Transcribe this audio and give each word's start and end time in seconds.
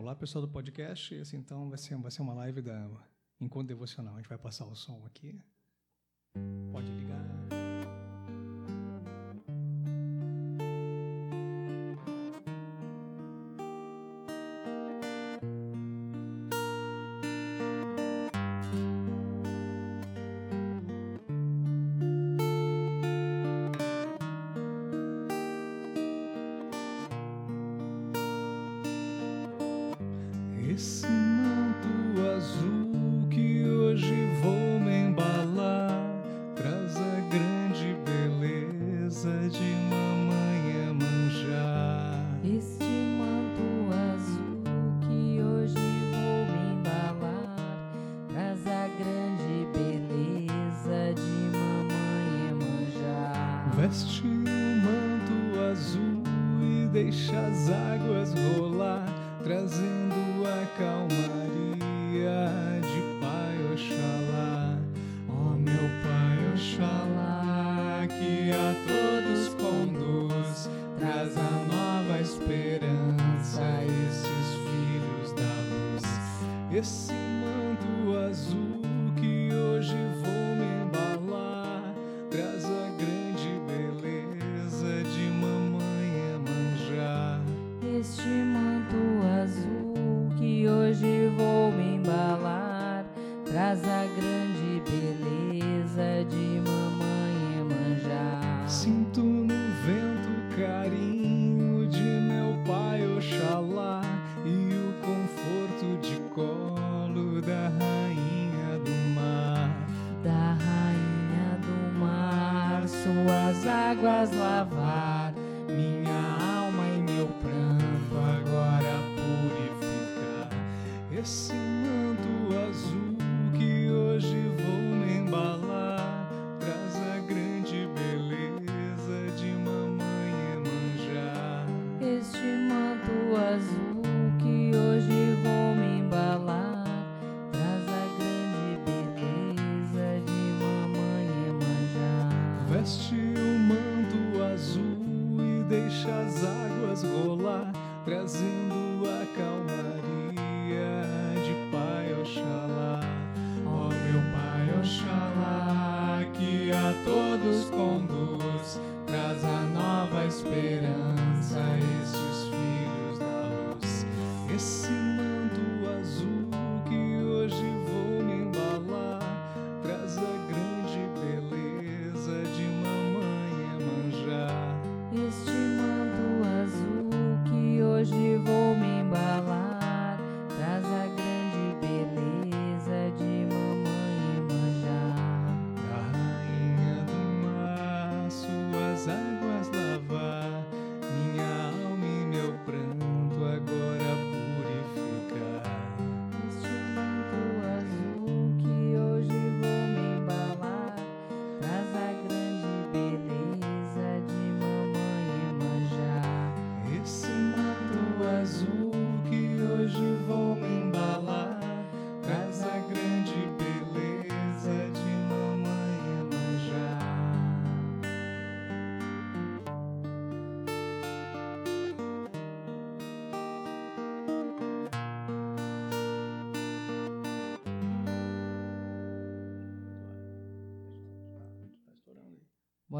Olá, 0.00 0.16
pessoal 0.16 0.46
do 0.46 0.50
podcast. 0.50 1.14
Esse 1.14 1.36
então 1.36 1.68
vai 1.68 1.76
ser, 1.76 1.94
vai 1.98 2.10
ser 2.10 2.22
uma 2.22 2.32
live 2.32 2.62
da 2.62 2.88
Encontro 3.38 3.68
Devocional. 3.68 4.14
A 4.14 4.16
gente 4.16 4.30
vai 4.30 4.38
passar 4.38 4.64
o 4.64 4.74
som 4.74 5.04
aqui. 5.04 5.38
Pode 6.72 6.90
ligar. 6.90 7.39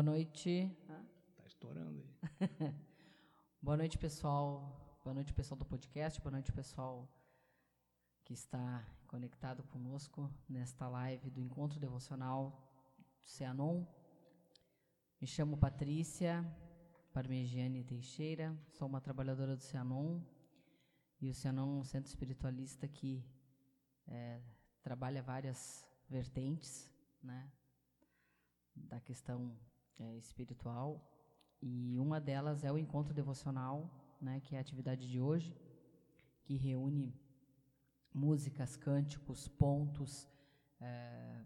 Boa 0.00 0.12
noite. 0.12 0.74
Tá 0.86 1.46
estourando 1.46 1.90
aí. 1.90 2.08
Boa 3.60 3.76
noite, 3.76 3.98
pessoal. 3.98 4.98
Boa 5.04 5.12
noite, 5.12 5.30
pessoal 5.34 5.58
do 5.58 5.66
podcast. 5.66 6.18
Boa 6.22 6.30
noite, 6.30 6.50
pessoal 6.50 7.06
que 8.24 8.32
está 8.32 8.82
conectado 9.06 9.62
conosco 9.64 10.32
nesta 10.48 10.88
live 10.88 11.28
do 11.28 11.38
Encontro 11.38 11.78
Devocional 11.78 12.66
do 13.20 13.28
Cianon. 13.28 13.84
Me 15.20 15.26
chamo 15.26 15.58
Patrícia 15.58 16.50
Parmegiane 17.12 17.84
Teixeira, 17.84 18.58
sou 18.70 18.88
uma 18.88 19.02
trabalhadora 19.02 19.54
do 19.54 19.62
Cianon 19.62 20.22
e 21.20 21.28
o 21.28 21.34
Cianon 21.34 21.76
é 21.76 21.80
um 21.80 21.84
centro 21.84 22.08
espiritualista 22.08 22.88
que 22.88 23.22
é, 24.08 24.40
trabalha 24.82 25.22
várias 25.22 25.86
vertentes, 26.08 26.90
né, 27.22 27.52
da 28.74 28.98
questão 28.98 29.54
é, 30.00 30.16
espiritual 30.16 31.06
e 31.62 31.98
uma 31.98 32.20
delas 32.20 32.64
é 32.64 32.72
o 32.72 32.78
encontro 32.78 33.12
devocional, 33.12 33.90
né, 34.20 34.40
que 34.40 34.54
é 34.54 34.58
a 34.58 34.60
atividade 34.60 35.08
de 35.08 35.20
hoje, 35.20 35.54
que 36.42 36.56
reúne 36.56 37.14
músicas, 38.12 38.76
cânticos, 38.76 39.46
pontos, 39.46 40.26
é, 40.80 41.44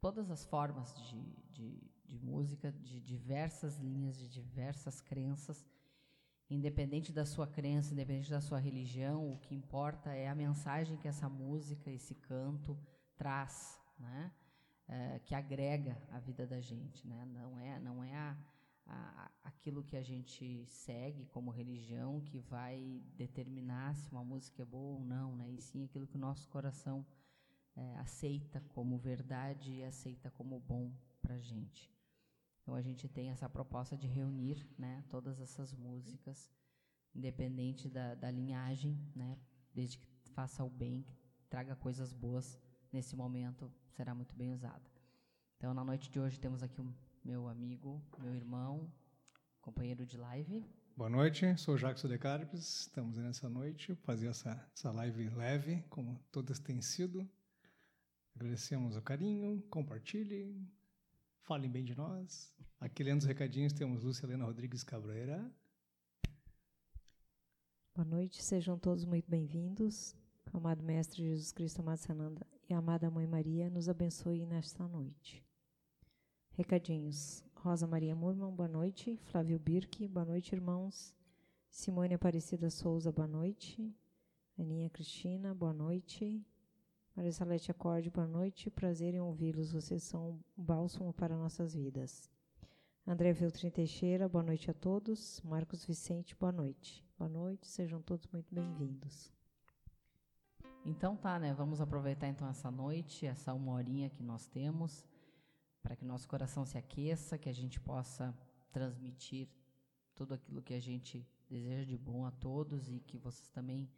todas 0.00 0.30
as 0.30 0.44
formas 0.44 0.94
de, 1.08 1.22
de, 1.50 1.90
de, 2.04 2.18
música, 2.18 2.70
de 2.70 3.00
diversas 3.00 3.78
linhas, 3.78 4.18
de 4.18 4.28
diversas 4.28 5.00
crenças, 5.00 5.66
independente 6.50 7.12
da 7.12 7.24
sua 7.24 7.46
crença, 7.46 7.94
independente 7.94 8.30
da 8.30 8.40
sua 8.40 8.58
religião, 8.58 9.32
o 9.32 9.38
que 9.38 9.54
importa 9.54 10.12
é 10.12 10.28
a 10.28 10.34
mensagem 10.34 10.98
que 10.98 11.08
essa 11.08 11.28
música, 11.28 11.90
esse 11.90 12.14
canto 12.14 12.78
traz, 13.16 13.80
né? 13.98 14.30
É, 14.88 15.18
que 15.20 15.34
agrega 15.34 15.96
a 16.10 16.18
vida 16.18 16.46
da 16.46 16.60
gente, 16.60 17.06
né? 17.06 17.24
Não 17.26 17.58
é, 17.58 17.78
não 17.80 18.04
é 18.04 18.14
a, 18.14 18.36
a, 18.86 19.30
aquilo 19.44 19.82
que 19.82 19.96
a 19.96 20.02
gente 20.02 20.66
segue 20.66 21.26
como 21.26 21.50
religião 21.50 22.20
que 22.20 22.38
vai 22.38 23.02
determinar 23.16 23.94
se 23.96 24.10
uma 24.10 24.24
música 24.24 24.62
é 24.62 24.66
boa 24.66 24.98
ou 24.98 25.04
não, 25.04 25.36
né? 25.36 25.50
E 25.50 25.60
sim 25.60 25.84
aquilo 25.84 26.06
que 26.06 26.16
o 26.16 26.20
nosso 26.20 26.48
coração 26.48 27.06
é, 27.76 27.96
aceita 27.96 28.60
como 28.68 28.98
verdade 28.98 29.72
e 29.72 29.84
aceita 29.84 30.30
como 30.30 30.60
bom 30.60 30.92
para 31.20 31.38
gente. 31.38 31.90
Então 32.62 32.74
a 32.74 32.82
gente 32.82 33.08
tem 33.08 33.30
essa 33.30 33.48
proposta 33.48 33.96
de 33.96 34.06
reunir, 34.06 34.66
né, 34.78 35.04
todas 35.08 35.40
essas 35.40 35.72
músicas, 35.74 36.50
independente 37.14 37.88
da, 37.88 38.14
da 38.14 38.30
linhagem, 38.30 38.96
né, 39.14 39.36
desde 39.74 39.98
que 39.98 40.06
faça 40.30 40.64
o 40.64 40.70
bem, 40.70 41.02
que 41.02 41.16
traga 41.48 41.74
coisas 41.74 42.12
boas 42.12 42.58
nesse 42.92 43.16
momento, 43.16 43.72
será 43.96 44.14
muito 44.14 44.36
bem 44.36 44.52
usada. 44.52 44.82
Então 45.56 45.72
na 45.72 45.84
noite 45.84 46.10
de 46.10 46.20
hoje 46.20 46.38
temos 46.38 46.62
aqui 46.62 46.80
o 46.80 46.94
meu 47.24 47.48
amigo, 47.48 48.02
meu 48.18 48.34
irmão, 48.34 48.92
companheiro 49.60 50.04
de 50.04 50.18
live. 50.18 50.64
Boa 50.94 51.08
noite, 51.08 51.56
sou 51.56 51.78
Jackson 51.78 52.08
de 52.08 52.18
Carpes. 52.18 52.80
Estamos 52.80 53.16
nessa 53.16 53.48
noite 53.48 53.94
fazer 53.94 54.26
essa, 54.26 54.68
essa 54.76 54.92
live 54.92 55.30
leve, 55.30 55.82
como 55.88 56.20
todas 56.30 56.58
têm 56.58 56.82
sido. 56.82 57.26
Agradecemos 58.34 58.96
o 58.96 59.02
carinho, 59.02 59.62
compartilhem, 59.70 60.70
falem 61.42 61.70
bem 61.70 61.84
de 61.84 61.96
nós. 61.96 62.54
Aqui 62.78 63.02
lendo 63.02 63.20
os 63.20 63.26
recadinhos 63.26 63.72
temos 63.72 64.02
Lúcia 64.02 64.26
Helena 64.26 64.44
Rodrigues 64.44 64.82
Cabreira. 64.82 65.50
Boa 67.94 68.06
noite, 68.06 68.42
sejam 68.42 68.78
todos 68.78 69.04
muito 69.04 69.30
bem-vindos. 69.30 70.14
Amado 70.52 70.82
Mestre 70.82 71.22
Jesus 71.22 71.52
Cristo, 71.52 71.80
amado 71.80 71.98
Sananda 71.98 72.46
e 72.72 72.74
amada 72.74 73.10
Mãe 73.10 73.26
Maria, 73.26 73.68
nos 73.68 73.86
abençoe 73.86 74.46
nesta 74.46 74.88
noite. 74.88 75.44
Recadinhos. 76.52 77.44
Rosa 77.54 77.86
Maria 77.86 78.16
Murman, 78.16 78.50
boa 78.50 78.68
noite. 78.68 79.18
Flávio 79.24 79.58
Birque, 79.58 80.08
boa 80.08 80.24
noite, 80.24 80.54
irmãos. 80.54 81.14
Simone 81.68 82.14
Aparecida 82.14 82.70
Souza, 82.70 83.12
boa 83.12 83.28
noite. 83.28 83.94
Aninha 84.58 84.88
Cristina, 84.88 85.54
boa 85.54 85.74
noite. 85.74 86.42
Maria 87.14 87.32
Salete 87.32 87.70
Acorde, 87.70 88.08
boa 88.08 88.26
noite. 88.26 88.70
Prazer 88.70 89.12
em 89.12 89.20
ouvi-los. 89.20 89.72
Vocês 89.72 90.02
são 90.02 90.30
um 90.30 90.40
bálsamo 90.56 91.12
para 91.12 91.36
nossas 91.36 91.74
vidas. 91.74 92.30
André 93.06 93.34
Viltrin 93.34 93.68
Teixeira, 93.68 94.30
boa 94.30 94.42
noite 94.42 94.70
a 94.70 94.74
todos. 94.74 95.42
Marcos 95.42 95.84
Vicente, 95.84 96.34
boa 96.34 96.52
noite. 96.52 97.06
Boa 97.18 97.28
noite, 97.28 97.66
sejam 97.66 98.00
todos 98.00 98.26
muito 98.28 98.52
bem-vindos. 98.54 99.30
Então 100.84 101.16
tá, 101.16 101.38
né? 101.38 101.54
Vamos 101.54 101.80
aproveitar 101.80 102.26
então 102.26 102.48
essa 102.48 102.68
noite, 102.68 103.24
essa 103.24 103.54
uma 103.54 103.72
horinha 103.72 104.10
que 104.10 104.22
nós 104.22 104.48
temos 104.48 105.06
para 105.80 105.94
que 105.94 106.04
nosso 106.04 106.28
coração 106.28 106.64
se 106.64 106.76
aqueça, 106.76 107.38
que 107.38 107.48
a 107.48 107.52
gente 107.52 107.78
possa 107.80 108.36
transmitir 108.72 109.48
tudo 110.14 110.34
aquilo 110.34 110.62
que 110.62 110.74
a 110.74 110.80
gente 110.80 111.24
deseja 111.48 111.84
de 111.84 111.96
bom 111.96 112.24
a 112.26 112.32
todos 112.32 112.90
e 112.90 112.98
que 112.98 113.16
vocês 113.16 113.48
também 113.48 113.88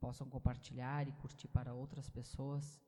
possam 0.00 0.28
compartilhar 0.28 1.06
e 1.06 1.12
curtir 1.12 1.48
para 1.48 1.74
outras 1.74 2.08
pessoas, 2.08 2.80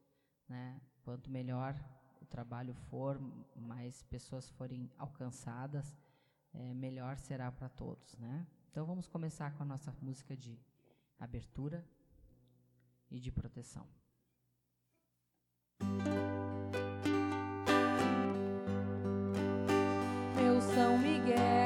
né? 0.48 0.80
Quanto 1.02 1.30
melhor 1.30 1.78
o 2.20 2.24
trabalho 2.24 2.74
for, 2.74 3.20
mais 3.54 4.02
pessoas 4.04 4.48
forem 4.48 4.90
alcançadas, 4.96 5.94
é, 6.54 6.72
melhor 6.72 7.18
será 7.18 7.52
para 7.52 7.68
todos, 7.68 8.16
né? 8.16 8.46
Então 8.70 8.86
vamos 8.86 9.06
começar 9.08 9.52
com 9.52 9.62
a 9.62 9.66
nossa 9.66 9.94
música 10.00 10.34
de 10.34 10.58
abertura 11.18 11.86
e 13.10 13.18
de 13.18 13.30
proteção. 13.30 13.86
São 20.76 20.98
Miguel, 20.98 21.65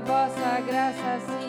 graça 0.00 1.20
se 1.26 1.41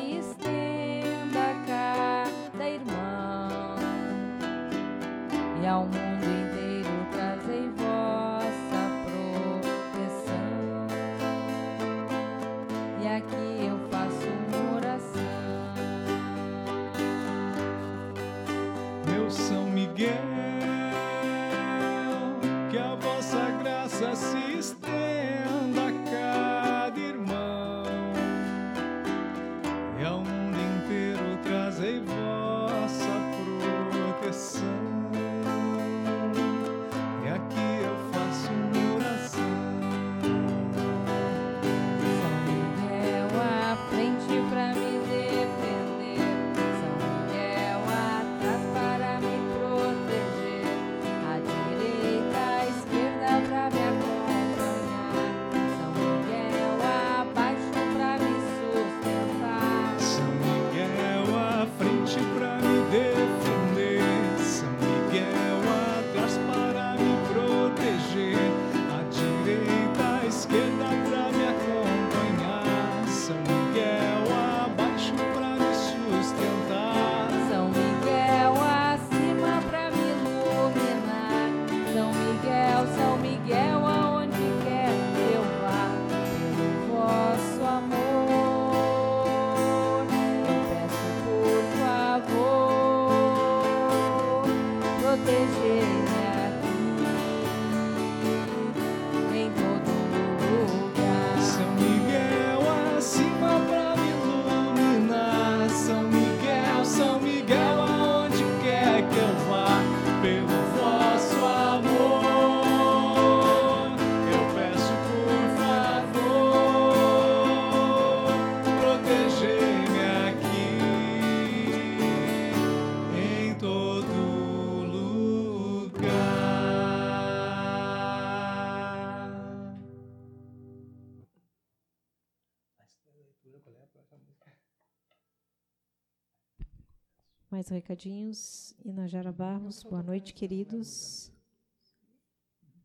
recadinhos. 137.73 138.73
Inajara 138.85 139.31
Barros, 139.31 139.83
boa 139.83 140.03
noite, 140.03 140.33
queridos. 140.33 141.31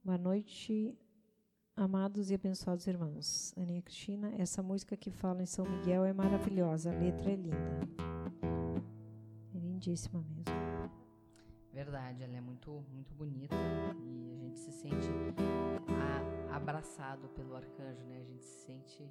Boa 0.02 0.16
noite, 0.18 0.96
amados 1.76 2.30
e 2.30 2.34
abençoados 2.34 2.86
irmãos. 2.86 3.52
Aninha 3.56 3.82
Cristina, 3.82 4.32
essa 4.38 4.62
música 4.62 4.96
que 4.96 5.10
fala 5.10 5.42
em 5.42 5.46
São 5.46 5.66
Miguel 5.68 6.04
é 6.04 6.12
maravilhosa, 6.12 6.90
a 6.90 6.98
letra 6.98 7.30
é 7.30 7.36
linda. 7.36 7.88
É 9.54 9.58
lindíssima 9.58 10.20
mesmo. 10.22 10.54
Verdade, 11.72 12.22
ela 12.22 12.34
é 12.36 12.40
muito, 12.40 12.82
muito 12.90 13.14
bonita 13.14 13.54
e 13.54 14.32
a 14.34 14.38
gente 14.38 14.58
se 14.58 14.72
sente 14.72 15.08
a- 16.50 16.56
abraçado 16.56 17.28
pelo 17.28 17.54
arcanjo, 17.54 18.02
né? 18.06 18.20
A 18.20 18.24
gente 18.24 18.44
se 18.44 18.64
sente 18.66 19.06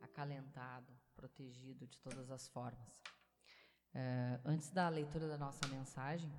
acalentado, 0.00 0.92
protegido 1.16 1.86
de 1.86 1.98
todas 1.98 2.30
as 2.30 2.46
formas. 2.48 3.02
Eh, 3.98 4.38
antes 4.44 4.70
da 4.70 4.88
leitura 4.90 5.26
da 5.26 5.38
nossa 5.38 5.66
mensagem, 5.68 6.30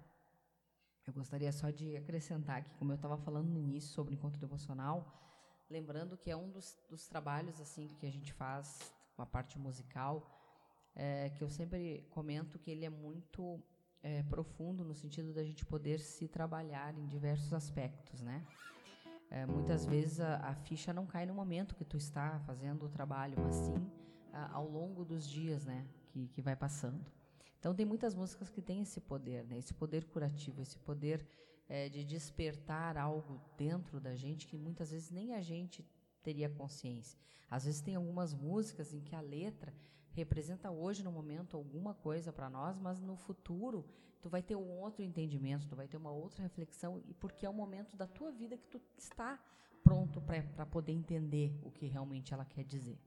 eu 1.08 1.12
gostaria 1.14 1.52
só 1.52 1.72
de 1.72 1.98
acrescentar 1.98 2.58
aqui, 2.58 2.72
como 2.76 2.92
eu 2.92 2.96
estava 2.96 3.18
falando 3.18 3.50
no 3.50 3.58
início 3.60 3.90
sobre 3.92 4.14
o 4.14 4.16
encontro 4.16 4.40
devocional, 4.40 4.98
lembrando 5.68 6.16
que 6.16 6.30
é 6.30 6.36
um 6.38 6.50
dos, 6.52 6.78
dos 6.88 7.08
trabalhos 7.08 7.60
assim 7.60 7.88
que 8.00 8.06
a 8.06 8.12
gente 8.12 8.32
faz 8.32 8.94
com 9.16 9.24
a 9.24 9.26
parte 9.26 9.58
musical, 9.58 10.16
eh, 10.96 11.32
que 11.36 11.44
eu 11.44 11.50
sempre 11.50 12.06
comento 12.12 12.60
que 12.60 12.70
ele 12.70 12.86
é 12.86 12.90
muito 12.90 13.60
é, 14.04 14.22
profundo 14.24 14.84
no 14.86 14.94
sentido 14.94 15.34
da 15.34 15.44
gente 15.44 15.66
poder 15.66 16.00
se 16.00 16.28
trabalhar 16.28 16.96
em 16.96 17.08
diversos 17.08 17.52
aspectos, 17.54 18.22
né? 18.22 18.46
É, 19.32 19.46
muitas 19.48 19.84
vezes 19.86 20.20
a, 20.20 20.36
a 20.38 20.54
ficha 20.56 20.94
não 20.94 21.06
cai 21.08 21.26
no 21.26 21.34
momento 21.34 21.74
que 21.76 21.84
tu 21.84 21.98
está 21.98 22.40
fazendo 22.42 22.86
o 22.86 22.90
trabalho, 22.90 23.36
mas 23.42 23.56
sim 23.56 23.92
a- 24.32 24.52
ao 24.54 24.70
longo 24.70 25.04
dos 25.04 25.28
dias, 25.28 25.66
né? 25.66 25.88
Que, 26.10 26.28
que 26.28 26.42
vai 26.42 26.56
passando. 26.56 27.04
Então 27.60 27.74
tem 27.74 27.86
muitas 27.86 28.14
músicas 28.16 28.50
que 28.50 28.62
têm 28.62 28.82
esse 28.82 29.02
poder, 29.02 29.46
né? 29.46 29.58
Esse 29.58 29.74
poder 29.74 30.06
curativo, 30.06 30.62
esse 30.62 30.78
poder 30.78 31.26
é, 31.68 31.90
de 31.90 32.04
despertar 32.04 32.98
algo 32.98 33.42
dentro 33.58 34.00
da 34.00 34.16
gente 34.16 34.48
que 34.48 34.58
muitas 34.58 34.92
vezes 34.92 35.10
nem 35.10 35.34
a 35.34 35.42
gente 35.42 35.86
teria 36.24 36.50
consciência. 36.50 37.20
Às 37.50 37.66
vezes 37.66 37.82
tem 37.82 37.96
algumas 37.96 38.34
músicas 38.34 38.94
em 38.94 39.02
que 39.02 39.16
a 39.16 39.22
letra 39.22 39.74
representa 40.12 40.72
hoje 40.72 41.04
no 41.04 41.12
momento 41.12 41.56
alguma 41.56 41.94
coisa 41.94 42.34
para 42.34 42.50
nós, 42.50 42.78
mas 42.78 43.00
no 43.00 43.16
futuro 43.16 43.86
tu 44.22 44.30
vai 44.30 44.42
ter 44.42 44.56
um 44.56 44.70
outro 44.80 45.04
entendimento, 45.04 45.68
tu 45.68 45.76
vai 45.76 45.88
ter 45.88 45.98
uma 45.98 46.12
outra 46.12 46.42
reflexão 46.44 47.02
e 47.06 47.14
porque 47.14 47.46
é 47.46 47.50
o 47.50 47.54
momento 47.54 47.96
da 47.96 48.08
tua 48.08 48.32
vida 48.32 48.58
que 48.58 48.68
tu 48.68 48.82
está 48.98 49.40
pronto 49.84 50.22
para 50.22 50.66
poder 50.66 50.92
entender 50.92 51.58
o 51.64 51.72
que 51.72 51.86
realmente 51.86 52.34
ela 52.34 52.44
quer 52.44 52.64
dizer. 52.64 53.00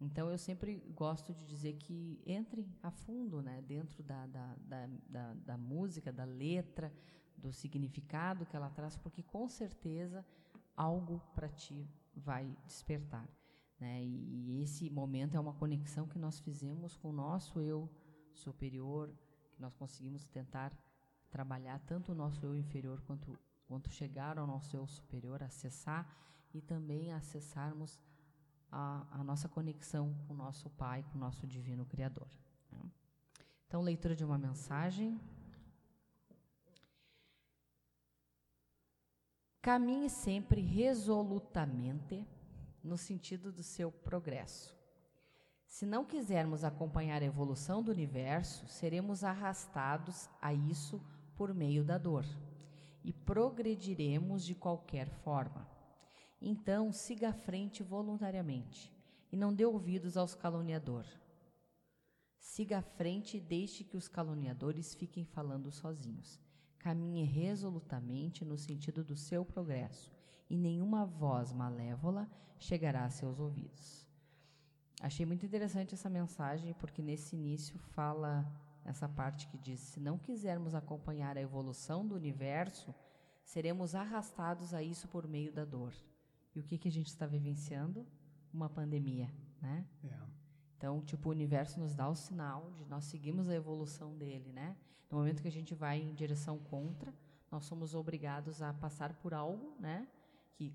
Então 0.00 0.30
eu 0.30 0.36
sempre 0.36 0.76
gosto 0.94 1.32
de 1.32 1.44
dizer 1.46 1.74
que 1.74 2.20
entre 2.26 2.68
a 2.82 2.90
fundo, 2.90 3.40
né, 3.40 3.62
dentro 3.62 4.02
da, 4.02 4.26
da, 4.26 4.54
da, 4.60 4.88
da, 5.08 5.34
da 5.34 5.56
música, 5.56 6.12
da 6.12 6.24
letra, 6.24 6.92
do 7.36 7.52
significado 7.52 8.44
que 8.46 8.56
ela 8.56 8.70
traz, 8.70 8.96
porque 8.96 9.22
com 9.22 9.48
certeza 9.48 10.24
algo 10.76 11.20
para 11.34 11.48
ti 11.48 11.88
vai 12.14 12.54
despertar. 12.66 13.28
Né? 13.80 14.02
E, 14.02 14.58
e 14.58 14.62
esse 14.62 14.90
momento 14.90 15.36
é 15.36 15.40
uma 15.40 15.54
conexão 15.54 16.06
que 16.06 16.18
nós 16.18 16.38
fizemos 16.40 16.96
com 16.96 17.10
o 17.10 17.12
nosso 17.12 17.60
eu 17.60 17.88
superior, 18.32 19.10
que 19.54 19.60
nós 19.60 19.74
conseguimos 19.74 20.28
tentar 20.28 20.72
trabalhar 21.30 21.78
tanto 21.80 22.12
o 22.12 22.14
nosso 22.14 22.44
eu 22.44 22.54
inferior 22.54 23.00
quanto, 23.02 23.38
quanto 23.66 23.90
chegar 23.90 24.38
ao 24.38 24.46
nosso 24.46 24.76
eu 24.76 24.86
superior, 24.86 25.42
acessar 25.42 26.06
e 26.54 26.60
também 26.60 27.12
acessarmos 27.12 27.98
a, 28.76 29.06
a 29.10 29.24
nossa 29.24 29.48
conexão 29.48 30.14
com 30.26 30.34
o 30.34 30.36
nosso 30.36 30.68
Pai, 30.68 31.02
com 31.10 31.16
o 31.16 31.20
nosso 31.20 31.46
Divino 31.46 31.86
Criador. 31.86 32.28
né? 32.70 32.80
Então, 33.66 33.80
leitura 33.80 34.14
de 34.14 34.22
uma 34.22 34.36
mensagem. 34.36 35.18
Caminhe 39.62 40.10
sempre 40.10 40.60
resolutamente 40.60 42.24
no 42.84 42.98
sentido 42.98 43.50
do 43.50 43.62
seu 43.62 43.90
progresso. 43.90 44.76
Se 45.66 45.86
não 45.86 46.04
quisermos 46.04 46.62
acompanhar 46.62 47.22
a 47.22 47.26
evolução 47.26 47.82
do 47.82 47.90
universo, 47.90 48.68
seremos 48.68 49.24
arrastados 49.24 50.28
a 50.40 50.52
isso 50.52 51.02
por 51.34 51.52
meio 51.52 51.82
da 51.82 51.98
dor 51.98 52.24
e 53.02 53.12
progrediremos 53.12 54.44
de 54.44 54.54
qualquer 54.54 55.08
forma. 55.08 55.75
Então, 56.40 56.92
siga 56.92 57.30
à 57.30 57.32
frente 57.32 57.82
voluntariamente 57.82 58.92
e 59.32 59.36
não 59.36 59.54
dê 59.54 59.64
ouvidos 59.64 60.16
aos 60.16 60.34
caluniadores. 60.34 61.20
Siga 62.38 62.78
à 62.78 62.82
frente 62.82 63.36
e 63.36 63.40
deixe 63.40 63.84
que 63.84 63.96
os 63.96 64.08
caluniadores 64.08 64.94
fiquem 64.94 65.24
falando 65.24 65.70
sozinhos. 65.70 66.40
Caminhe 66.78 67.24
resolutamente 67.24 68.44
no 68.44 68.56
sentido 68.56 69.02
do 69.02 69.16
seu 69.16 69.44
progresso 69.44 70.12
e 70.48 70.56
nenhuma 70.56 71.04
voz 71.04 71.52
malévola 71.52 72.30
chegará 72.58 73.04
a 73.04 73.10
seus 73.10 73.40
ouvidos. 73.40 74.06
Achei 75.00 75.26
muito 75.26 75.44
interessante 75.44 75.94
essa 75.94 76.08
mensagem, 76.08 76.72
porque 76.74 77.02
nesse 77.02 77.36
início 77.36 77.78
fala 77.78 78.50
essa 78.84 79.08
parte 79.08 79.46
que 79.48 79.58
diz: 79.58 79.80
se 79.80 80.00
não 80.00 80.16
quisermos 80.16 80.74
acompanhar 80.74 81.36
a 81.36 81.40
evolução 81.40 82.06
do 82.06 82.14
universo, 82.14 82.94
seremos 83.44 83.94
arrastados 83.94 84.72
a 84.72 84.82
isso 84.82 85.08
por 85.08 85.26
meio 85.26 85.52
da 85.52 85.64
dor. 85.64 85.92
E 86.56 86.60
o 86.60 86.62
que, 86.62 86.78
que 86.78 86.88
a 86.88 86.90
gente 86.90 87.08
está 87.08 87.26
vivenciando? 87.26 88.06
Uma 88.52 88.68
pandemia, 88.70 89.30
né? 89.60 89.84
É. 90.02 90.16
Então, 90.78 91.02
tipo, 91.02 91.28
o 91.28 91.32
universo 91.32 91.78
nos 91.78 91.94
dá 91.94 92.08
o 92.08 92.14
sinal 92.14 92.70
de 92.78 92.86
nós 92.86 93.04
seguirmos 93.04 93.48
a 93.48 93.54
evolução 93.54 94.16
dele, 94.16 94.50
né? 94.52 94.74
No 95.10 95.18
momento 95.18 95.42
que 95.42 95.48
a 95.48 95.52
gente 95.52 95.74
vai 95.74 96.00
em 96.00 96.14
direção 96.14 96.58
contra, 96.58 97.12
nós 97.52 97.64
somos 97.66 97.94
obrigados 97.94 98.62
a 98.62 98.72
passar 98.72 99.12
por 99.14 99.34
algo, 99.34 99.76
né? 99.78 100.08
Que 100.54 100.72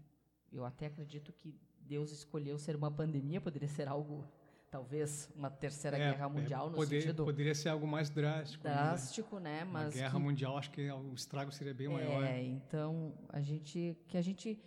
eu 0.52 0.64
até 0.66 0.86
acredito 0.86 1.34
que 1.34 1.60
Deus 1.82 2.12
escolheu 2.12 2.58
ser 2.60 2.76
uma 2.76 2.92
pandemia, 2.92 3.42
poderia 3.42 3.68
ser 3.68 3.88
algo, 3.88 4.24
talvez, 4.70 5.30
uma 5.36 5.50
terceira 5.50 5.98
É, 5.98 6.12
guerra 6.12 6.30
mundial, 6.30 6.70
no 6.70 6.76
poder- 6.76 7.02
sentido 7.02 7.26
Poderia 7.26 7.56
ser 7.56 7.70
algo 7.70 7.88
mais 7.88 8.10
drástico. 8.10 8.64
né? 8.68 8.74
drástico, 8.74 9.40
né? 9.40 9.64
Uma 9.64 9.84
Mas 9.86 9.94
guerra 9.96 10.18
que- 10.20 10.24
mundial, 10.26 10.58
acho 10.58 10.72
que 10.72 10.90
o 10.92 11.14
estrago 11.16 11.52
seria 11.52 11.74
bem 11.74 11.90
maior. 11.90 12.24
é, 12.24 12.42
então 12.44 13.14
a 13.30 13.42
gente 13.42 13.98
que 14.08 14.18
a 14.18 14.22
gente 14.22 14.60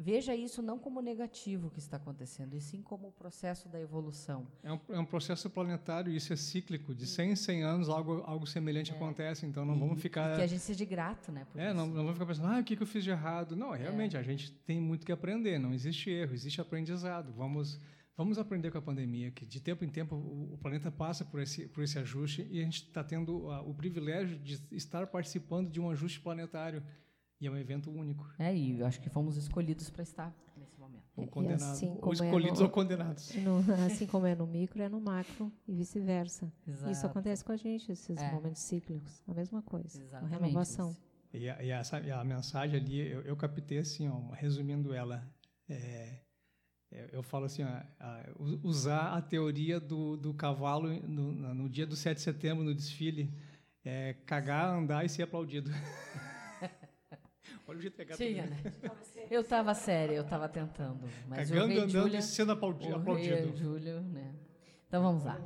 veja 0.00 0.34
isso 0.34 0.62
não 0.62 0.78
como 0.78 1.02
negativo 1.02 1.70
que 1.70 1.78
está 1.78 1.98
acontecendo, 1.98 2.56
e 2.56 2.60
sim 2.60 2.80
como 2.80 3.08
o 3.08 3.12
processo 3.12 3.68
da 3.68 3.78
evolução. 3.78 4.46
É 4.62 4.72
um, 4.72 4.80
é 4.88 4.98
um 4.98 5.04
processo 5.04 5.50
planetário, 5.50 6.10
isso 6.10 6.32
é 6.32 6.36
cíclico. 6.36 6.94
De 6.94 7.06
100 7.06 7.32
em 7.32 7.36
100 7.36 7.62
anos, 7.62 7.88
algo, 7.90 8.22
algo 8.24 8.46
semelhante 8.46 8.92
acontece. 8.92 9.44
Então, 9.44 9.64
não 9.66 9.78
vamos 9.78 9.96
É. 9.96 9.98
E 9.98 10.00
ficar... 10.00 10.36
que 10.36 10.42
a 10.42 10.46
gente 10.46 10.62
seja 10.62 10.84
grato, 10.86 11.30
né? 11.30 11.46
É, 11.54 11.74
não, 11.74 11.86
não 11.86 11.96
vamos 11.96 12.14
ficar 12.14 12.24
pensando, 12.24 12.48
ah, 12.48 12.60
o 12.60 12.64
que, 12.64 12.76
que 12.76 12.82
eu 12.82 12.86
fiz 12.86 13.04
de 13.04 13.10
errado? 13.10 13.54
Não, 13.54 13.72
realmente, 13.72 14.16
a 14.16 14.22
gente 14.22 14.50
tem 14.50 14.80
muito 14.80 15.04
que 15.04 15.12
aprender. 15.12 15.58
Não 15.58 15.74
existe 15.74 16.08
erro, 16.08 16.32
existe 16.32 16.62
aprendizado. 16.62 17.30
Vamos, 17.34 17.78
vamos 18.16 18.38
aprender 18.38 18.70
com 18.70 18.78
a 18.78 18.82
pandemia, 18.82 19.30
que 19.30 19.44
de 19.44 19.60
tempo 19.60 19.84
em 19.84 19.90
tempo 19.90 20.16
o, 20.16 20.56
planeta 20.62 20.90
passa 20.90 21.26
por 21.26 21.40
esse, 21.40 21.68
por 21.68 21.84
esse 21.84 21.98
ajuste 21.98 22.48
e 22.50 22.58
a 22.58 22.64
gente 22.64 22.84
está 22.84 23.04
tendo 23.04 23.48
o 23.48 23.74
privilégio 23.74 24.38
de 24.38 24.62
estar 24.72 25.06
participando 25.08 25.70
de 25.70 25.78
um 25.78 25.90
ajuste 25.90 26.20
planetário. 26.20 26.82
E 27.40 27.46
é 27.46 27.50
um 27.50 27.56
evento 27.56 27.90
único. 27.90 28.28
É, 28.38 28.54
e 28.54 28.78
eu 28.78 28.86
acho 28.86 29.00
que 29.00 29.08
fomos 29.08 29.36
escolhidos 29.36 29.88
para 29.88 30.02
estar 30.02 30.34
nesse 30.56 30.78
momento. 30.78 31.04
Ou 31.16 31.24
E 31.24 31.26
condenados. 31.28 31.64
assim 31.64 31.88
ou 31.90 31.96
como 31.96 32.12
é 32.12 32.26
escolhidos 32.26 32.58
no- 32.60 32.66
ou 32.66 32.70
condenados. 32.70 33.34
No- 33.36 33.58
assim 33.86 34.06
como 34.06 34.26
é 34.26 34.34
no 34.34 34.46
micro, 34.46 34.82
é 34.82 34.88
no 34.88 35.00
macro 35.00 35.50
e 35.66 35.74
vice-versa. 35.74 36.52
Isso 36.90 37.06
acontece 37.06 37.42
com 37.44 37.52
a 37.52 37.56
gente, 37.56 37.90
esses 37.92 38.18
É. 38.18 38.30
momentos 38.32 38.60
cíclicos. 38.62 39.22
A 39.26 39.32
mesma 39.32 39.62
coisa. 39.62 39.98
A 39.98 40.02
Exatamente. 40.04 40.32
renovação. 40.40 40.88
Lucy. 40.88 41.00
E 41.32 41.48
a, 41.48 41.62
e 41.62 41.70
essa, 41.70 42.00
e 42.00 42.10
a 42.10 42.22
mensagem 42.24 42.78
ali, 42.78 42.98
eu, 42.98 43.22
eu 43.22 43.36
captei 43.36 43.78
assim, 43.78 44.06
ó, 44.08 44.30
resumindo 44.32 44.92
ela. 44.92 45.24
é, 45.68 46.18
é, 46.92 47.08
eu 47.12 47.22
falo 47.22 47.44
assim, 47.46 47.62
ó, 47.62 47.68
a- 48.00 48.24
usar 48.64 49.16
a 49.16 49.22
teoria 49.22 49.78
do, 49.80 50.16
do 50.16 50.34
cavalo 50.34 50.88
no, 51.08 51.32
no 51.54 51.68
dia 51.70 51.86
do 51.86 51.94
7 51.96 52.16
de 52.18 52.22
setembro, 52.24 52.64
no 52.64 52.74
desfile, 52.74 53.32
é, 53.84 54.14
cagar, 54.26 54.74
andar 54.76 55.04
e 55.04 55.08
ser 55.08 55.22
aplaudido. 55.22 55.70
Olha 57.70 57.78
o 57.78 57.82
jeito 57.82 57.94
que 57.94 58.02
é 58.02 58.04
gato. 58.04 58.18
Tinha, 58.18 58.46
né? 58.46 58.56
Eu 59.30 59.42
estava 59.42 59.72
séria, 59.74 60.16
eu 60.16 60.24
estava 60.24 60.48
tentando. 60.48 61.08
Mas 61.28 61.48
o 61.48 61.54
Cagando, 61.54 61.72
andando 61.74 61.88
Júlia, 61.88 62.18
e 62.18 62.22
sendo 62.22 62.50
aplaudi- 62.50 62.82
o 62.82 62.88
rei 62.88 62.96
aplaudido. 62.96 63.56
Júlio, 63.56 64.00
né? 64.00 64.34
Então 64.88 65.00
vamos 65.00 65.24
lá. 65.24 65.40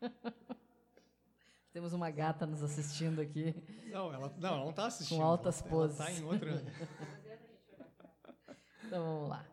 Temos 1.72 1.92
uma 1.92 2.10
gata 2.10 2.44
nos 2.44 2.60
assistindo 2.60 3.20
aqui. 3.20 3.54
Não, 3.86 4.12
ela 4.12 4.34
não, 4.36 4.70
está 4.70 4.86
assistindo. 4.86 5.18
Com 5.18 5.24
altas 5.24 5.60
ela, 5.60 5.70
poses. 5.70 6.00
Ela 6.00 6.08
tá 6.08 6.12
em 6.12 6.24
outra. 6.24 6.62
Então 8.84 9.04
vamos 9.04 9.30
lá. 9.30 9.46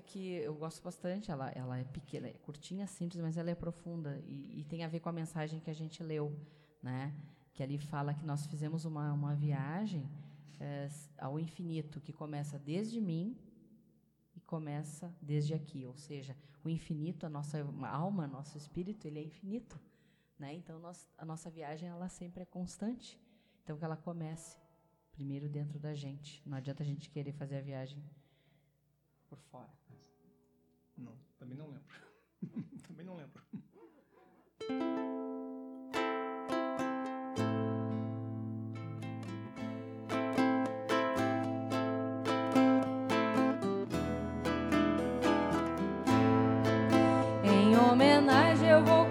Que 0.00 0.34
eu 0.34 0.54
gosto 0.54 0.82
bastante. 0.82 1.30
Ela, 1.30 1.50
ela 1.50 1.78
é 1.78 1.84
pequena, 1.84 2.28
é 2.28 2.32
curtinha, 2.32 2.86
simples, 2.86 3.20
mas 3.20 3.36
ela 3.36 3.50
é 3.50 3.54
profunda 3.54 4.22
e, 4.26 4.60
e 4.60 4.64
tem 4.64 4.84
a 4.84 4.88
ver 4.88 5.00
com 5.00 5.08
a 5.08 5.12
mensagem 5.12 5.60
que 5.60 5.70
a 5.70 5.74
gente 5.74 6.02
leu, 6.02 6.36
né? 6.82 7.14
Que 7.52 7.62
ali 7.62 7.78
fala 7.78 8.14
que 8.14 8.24
nós 8.24 8.46
fizemos 8.46 8.84
uma, 8.84 9.12
uma 9.12 9.34
viagem 9.34 10.08
é, 10.58 10.88
ao 11.18 11.38
infinito 11.38 12.00
que 12.00 12.12
começa 12.12 12.58
desde 12.58 13.00
mim 13.00 13.36
e 14.34 14.40
começa 14.40 15.14
desde 15.20 15.54
aqui, 15.54 15.86
ou 15.86 15.96
seja, 15.96 16.36
o 16.62 16.68
infinito, 16.68 17.26
a 17.26 17.28
nossa 17.28 17.58
alma, 17.88 18.26
nosso 18.26 18.56
espírito, 18.56 19.06
ele 19.06 19.18
é 19.18 19.22
infinito, 19.22 19.80
né? 20.38 20.54
Então 20.54 20.78
nós, 20.78 21.08
a 21.16 21.24
nossa 21.24 21.50
viagem 21.50 21.88
ela 21.88 22.08
sempre 22.08 22.42
é 22.42 22.46
constante. 22.46 23.18
Então 23.62 23.78
que 23.78 23.84
ela 23.84 23.96
comece 23.96 24.56
primeiro 25.12 25.48
dentro 25.48 25.78
da 25.78 25.94
gente. 25.94 26.42
Não 26.46 26.56
adianta 26.56 26.82
a 26.82 26.86
gente 26.86 27.10
querer 27.10 27.32
fazer 27.32 27.58
a 27.58 27.62
viagem 27.62 28.02
por 29.28 29.38
fora. 29.38 29.79
Não, 31.00 31.12
também 31.38 31.56
não 31.56 31.66
lembro. 31.68 31.96
também 32.86 33.04
não 33.06 33.16
lembro. 33.16 33.42
Em 47.44 47.76
homenagem 47.76 48.68
eu 48.68 48.84
vou 48.84 49.09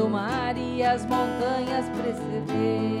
sentindo 0.00 0.06
o 0.06 0.10
mar 0.10 0.56
e 0.56 0.82
as 0.82 1.04
montanhas 1.04 1.86
perceber 1.90 3.00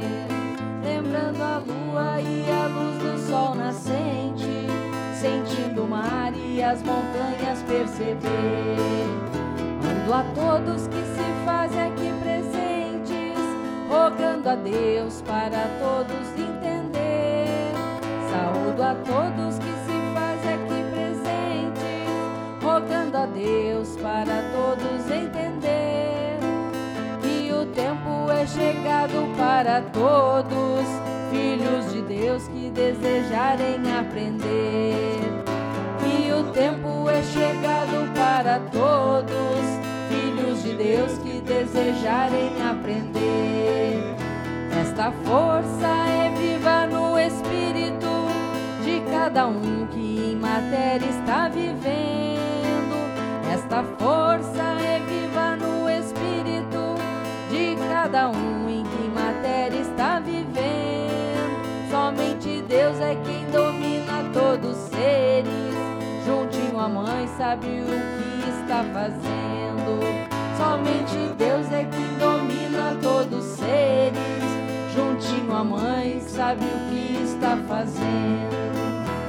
lembrando 0.82 1.42
a 1.42 1.58
lua 1.58 2.20
e 2.20 2.44
a 2.50 2.66
luz 2.66 2.98
do 2.98 3.30
sol 3.30 3.54
nascente, 3.54 4.66
sentindo 5.14 5.84
o 5.84 5.88
mar 5.88 6.32
e 6.34 6.62
as 6.62 6.82
montanhas 6.82 7.62
perceber. 7.62 8.76
Mando 9.82 10.12
a 10.12 10.24
todos 10.34 10.86
que 10.88 11.02
se 11.02 11.44
fazem 11.44 11.80
aqui 11.80 12.12
presentes, 12.20 13.38
rogando 13.88 14.48
a 14.48 14.54
Deus 14.56 15.22
para 15.22 15.68
todos 15.80 16.28
entender. 16.38 17.72
Saúdo 18.30 18.82
a 18.82 18.94
todos 18.94 19.58
que 19.58 19.72
se 19.86 19.96
fazem 20.14 20.54
aqui 20.54 20.84
presentes, 20.90 22.62
rogando 22.62 23.16
a 23.16 23.26
Deus 23.26 23.96
para 23.96 24.42
todos 24.52 25.10
entender 25.10 25.99
chegado 28.52 29.28
para 29.36 29.80
todos, 29.92 30.84
filhos 31.30 31.92
de 31.92 32.02
Deus 32.02 32.48
que 32.48 32.70
desejarem 32.70 33.80
aprender. 33.98 35.20
Que 36.00 36.32
o 36.32 36.44
tempo 36.52 37.08
é 37.08 37.22
chegado 37.22 38.12
para 38.14 38.58
todos, 38.70 39.62
filhos 40.08 40.62
de 40.62 40.74
Deus 40.74 41.18
que 41.18 41.40
desejarem 41.40 42.50
aprender. 42.68 44.16
Esta 44.80 45.12
força 45.12 45.86
é 45.86 46.34
viva 46.36 46.86
no 46.86 47.18
espírito 47.18 48.10
de 48.84 49.00
cada 49.12 49.46
um 49.46 49.86
que 49.86 50.32
em 50.32 50.36
matéria 50.36 51.06
está 51.06 51.48
vivendo. 51.48 52.00
Esta 53.52 53.84
força 53.98 54.62
é 54.62 54.98
viva 55.06 55.19
cada 58.02 58.30
um 58.30 58.66
em 58.66 58.82
que 58.82 59.08
matéria 59.10 59.78
está 59.78 60.18
vivendo. 60.20 60.56
Somente 61.90 62.64
Deus 62.66 62.98
é 62.98 63.14
quem 63.26 63.44
domina 63.52 64.24
todos 64.32 64.70
os 64.70 64.88
seres. 64.88 65.74
Juntinho 66.24 66.80
a 66.80 66.88
mãe 66.88 67.28
sabe 67.36 67.66
o 67.66 67.84
que 67.84 68.48
está 68.48 68.82
fazendo. 68.94 70.00
Somente 70.56 71.34
Deus 71.36 71.70
é 71.70 71.84
quem 71.84 72.18
domina 72.18 72.96
todos 73.02 73.44
os 73.44 73.58
seres. 73.58 74.18
Juntinho 74.94 75.54
a 75.54 75.62
mãe 75.62 76.22
sabe 76.22 76.64
o 76.64 76.88
que 76.88 77.22
está 77.22 77.58
fazendo. 77.68 78.56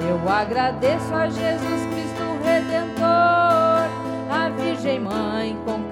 Eu 0.07 0.29
agradeço 0.29 1.13
a 1.13 1.27
Jesus 1.27 1.86
Cristo 1.91 2.23
Redentor, 2.41 3.89
a 4.31 4.49
Virgem 4.55 5.01
Mãe 5.01 5.57
com 5.65 5.90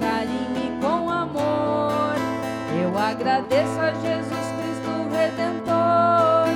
Eu 2.90 2.98
agradeço 2.98 3.80
a 3.80 3.92
Jesus 3.94 4.48
Cristo 4.58 4.90
Redentor, 5.12 6.50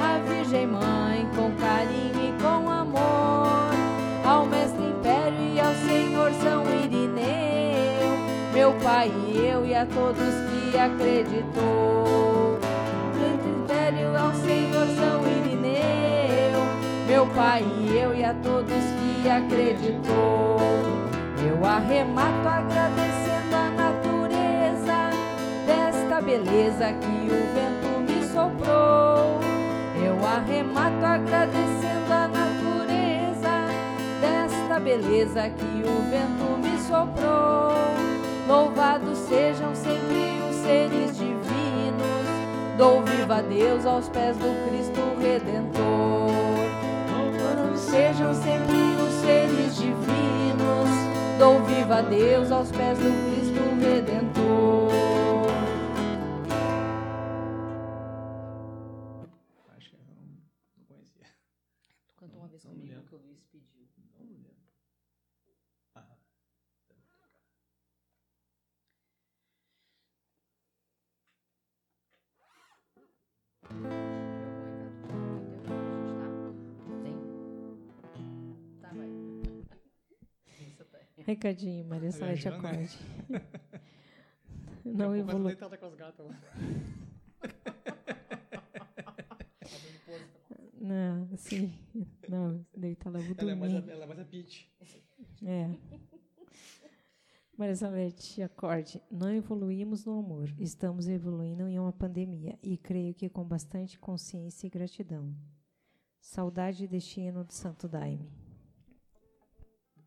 a 0.00 0.20
Virgem 0.24 0.68
Mãe 0.68 1.28
com 1.34 1.50
carinho 1.60 2.28
e 2.28 2.40
com 2.40 2.70
amor. 2.70 3.72
Ao 4.24 4.46
Mestre 4.46 4.84
Império 4.84 5.40
e 5.52 5.58
ao 5.58 5.74
Senhor 5.74 6.32
São 6.34 6.62
Irineu, 6.84 8.16
meu 8.54 8.72
Pai 8.74 9.10
e 9.26 9.44
eu 9.44 9.66
e 9.66 9.74
a 9.74 9.84
todos 9.84 10.32
que 10.70 10.78
acreditou. 10.78 12.60
Grande 13.12 13.48
Império 13.48 14.16
ao 14.16 14.32
Senhor 14.32 14.86
São 14.94 15.26
Irineu, 15.26 16.60
meu 17.08 17.26
Pai 17.34 17.64
e 17.64 17.98
eu 17.98 18.14
e 18.14 18.24
a 18.24 18.34
todos 18.34 18.70
que 18.70 19.28
acreditou. 19.28 20.56
Eu 21.44 21.66
arremato 21.66 22.48
agradecendo 22.48 23.09
beleza 26.20 26.92
que 26.92 27.30
o 27.30 27.40
vento 27.54 28.12
me 28.12 28.24
soprou. 28.28 29.40
Eu 30.02 30.26
arremato 30.26 31.04
agradecendo 31.04 32.12
a 32.12 32.28
natureza 32.28 33.68
desta 34.20 34.80
beleza 34.80 35.50
que 35.50 35.82
o 35.84 36.10
vento 36.10 36.58
me 36.58 36.78
soprou. 36.80 37.70
Louvados 38.46 39.18
sejam 39.18 39.74
sempre 39.74 40.40
os 40.48 40.56
seres 40.56 41.16
divinos. 41.16 41.40
Dou 42.76 43.02
viva 43.02 43.36
a 43.36 43.42
Deus 43.42 43.86
aos 43.86 44.08
pés 44.08 44.36
do 44.36 44.68
Cristo 44.68 45.00
Redentor. 45.20 46.30
Louvados 47.16 47.80
sejam 47.80 48.34
sempre 48.34 48.76
os 49.02 49.12
seres 49.20 49.76
divinos. 49.76 50.90
Dou 51.38 51.62
viva 51.64 51.98
a 51.98 52.02
Deus 52.02 52.50
aos 52.50 52.70
pés 52.70 52.98
do 52.98 53.04
Cristo 53.04 53.29
Recadinho, 81.40 81.86
Maria 81.86 82.12
Salete 82.12 82.50
né? 82.50 82.54
acorde. 82.54 82.98
Não 84.84 85.16
evolui. 85.16 85.46
deitada 85.52 85.78
com 85.78 85.86
as 85.86 85.94
gatas 85.94 86.26
lá. 86.26 86.36
Não, 90.78 91.34
sim. 91.38 91.72
Não, 92.28 92.66
deita 92.76 93.08
lá, 93.08 93.18
vou 93.20 93.34
Ela 93.38 93.52
é 93.52 93.54
mais 93.54 93.72
dormir. 93.72 93.90
a, 93.90 93.94
ela 93.94 94.04
é 94.04 94.06
mais 94.06 94.18
a 94.20 94.24
Peach. 94.24 94.70
É. 95.42 95.70
Maria 97.56 97.76
Salete, 97.76 98.42
acorde. 98.42 99.02
Não 99.10 99.32
evoluímos 99.32 100.04
no 100.04 100.18
amor. 100.18 100.52
Estamos 100.58 101.08
evoluindo 101.08 101.66
em 101.68 101.78
uma 101.78 101.92
pandemia. 101.92 102.58
E 102.62 102.76
creio 102.76 103.14
que 103.14 103.30
com 103.30 103.44
bastante 103.44 103.98
consciência 103.98 104.66
e 104.66 104.70
gratidão. 104.70 105.34
Saudade 106.20 106.84
e 106.84 106.88
destino 106.88 107.44
do 107.44 107.52
Santo 107.52 107.88
Daime. 107.88 108.30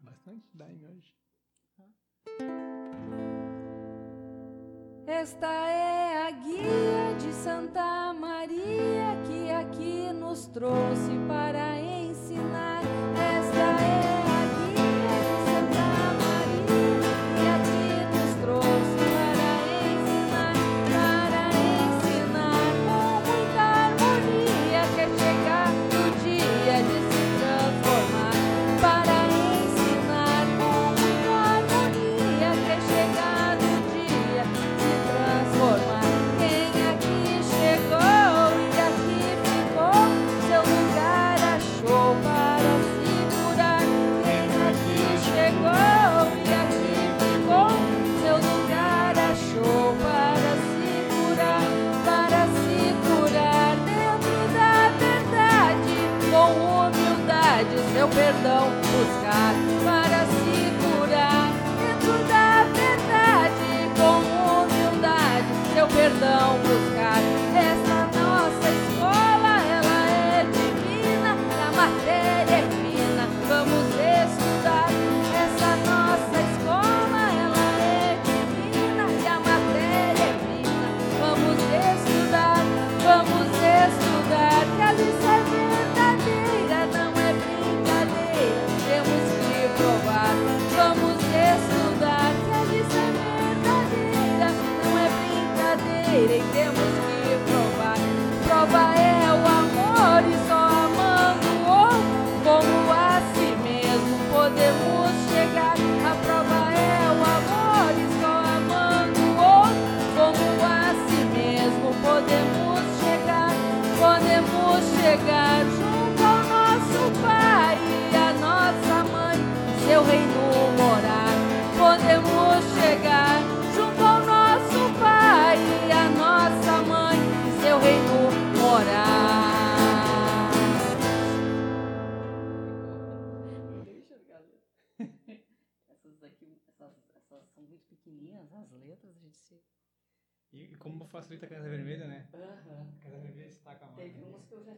Bastante 0.02 0.48
daime 0.56 0.86
hoje. 0.88 1.23
Esta 5.06 5.48
é 5.48 6.28
a 6.28 6.32
guia 6.32 7.16
de 7.20 7.34
Santa 7.34 8.14
Maria 8.14 9.18
que 9.26 9.52
aqui 9.52 10.12
nos 10.14 10.48
trouxe 10.48 11.12
para 11.28 11.80
ensinar. 11.80 12.82
Esta 13.16 14.20
é 14.20 14.23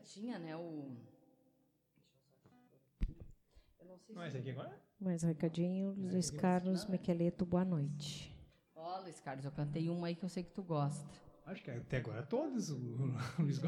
tinha, 0.06 0.39
né? 0.39 0.56
O. 0.56 0.96
Eu 3.80 3.86
não 3.86 3.98
sei 4.00 4.15
Não 4.15 4.22
é 4.24 4.30
se. 4.30 4.38
esse 4.38 4.38
aqui 4.38 4.52
agora? 4.52 4.80
Mais 5.00 5.24
um 5.24 5.28
recadinho. 5.28 5.91
Luiz 5.94 6.30
aqui. 6.30 6.38
Carlos 6.38 6.86
Miqueleto, 6.86 7.46
boa 7.46 7.65
noite. 7.65 8.34
Ó, 8.76 9.00
Luiz 9.02 9.20
Carlos, 9.20 9.46
eu 9.46 9.52
cantei 9.52 9.89
uma 9.89 10.08
aí 10.08 10.15
que 10.15 10.24
eu 10.24 10.30
sei 10.30 10.44
que 10.44 10.52
tu 10.52 10.63
gosta. 10.63 11.10
Acho 11.46 11.63
que 11.63 11.70
até 11.70 11.98
agora 11.98 12.24
todos 12.24 12.72
o 12.72 12.78
Luiz 13.39 13.60
Go- 13.60 13.68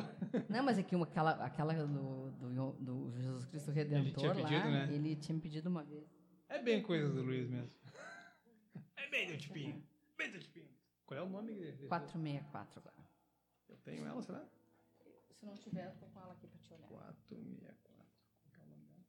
Não, 0.50 0.64
mas 0.64 0.80
aqui 0.80 0.96
uma, 0.96 1.06
aquela, 1.06 1.32
aquela 1.46 1.74
do, 1.86 2.32
do, 2.32 2.72
do 2.74 3.12
Jesus 3.20 3.46
Cristo 3.46 3.72
Redentor 3.72 4.14
tinha 4.20 4.34
lá, 4.34 4.36
pedido, 4.50 4.70
né? 4.72 4.94
ele 4.94 5.16
tinha 5.16 5.36
me 5.36 5.42
pedido 5.42 5.70
uma 5.70 5.84
vez. 5.84 6.04
É 6.50 6.60
bem 6.62 6.82
coisa 6.82 7.10
do 7.14 7.22
Luiz 7.22 7.48
mesmo. 7.50 7.72
É 8.96 9.10
bem 9.10 9.28
do 9.32 9.38
tipinho. 9.38 9.82
Bem 10.18 10.32
do 10.32 10.40
tipinho. 10.40 10.68
Qual 11.06 11.18
é 11.20 11.24
o 11.24 11.30
nome 11.30 11.54
dele? 11.54 11.88
464 11.88 12.80
agora. 12.80 12.96
Eu 13.70 13.78
tenho 13.78 14.06
ela, 14.06 14.22
será? 14.22 14.44
Se 15.40 15.46
não 15.46 15.56
tiver, 15.56 15.86
eu 15.86 15.92
tô 16.00 16.08
com 16.08 16.20
ela 16.20 16.34
aqui 16.34 16.48
pra 16.48 16.60
te 16.60 16.74
olhar. 16.74 16.88
464. 16.88 18.06
Qual 18.44 18.60
é 18.60 18.64
o 18.64 18.70
nome 18.70 18.86
dela? 18.86 19.06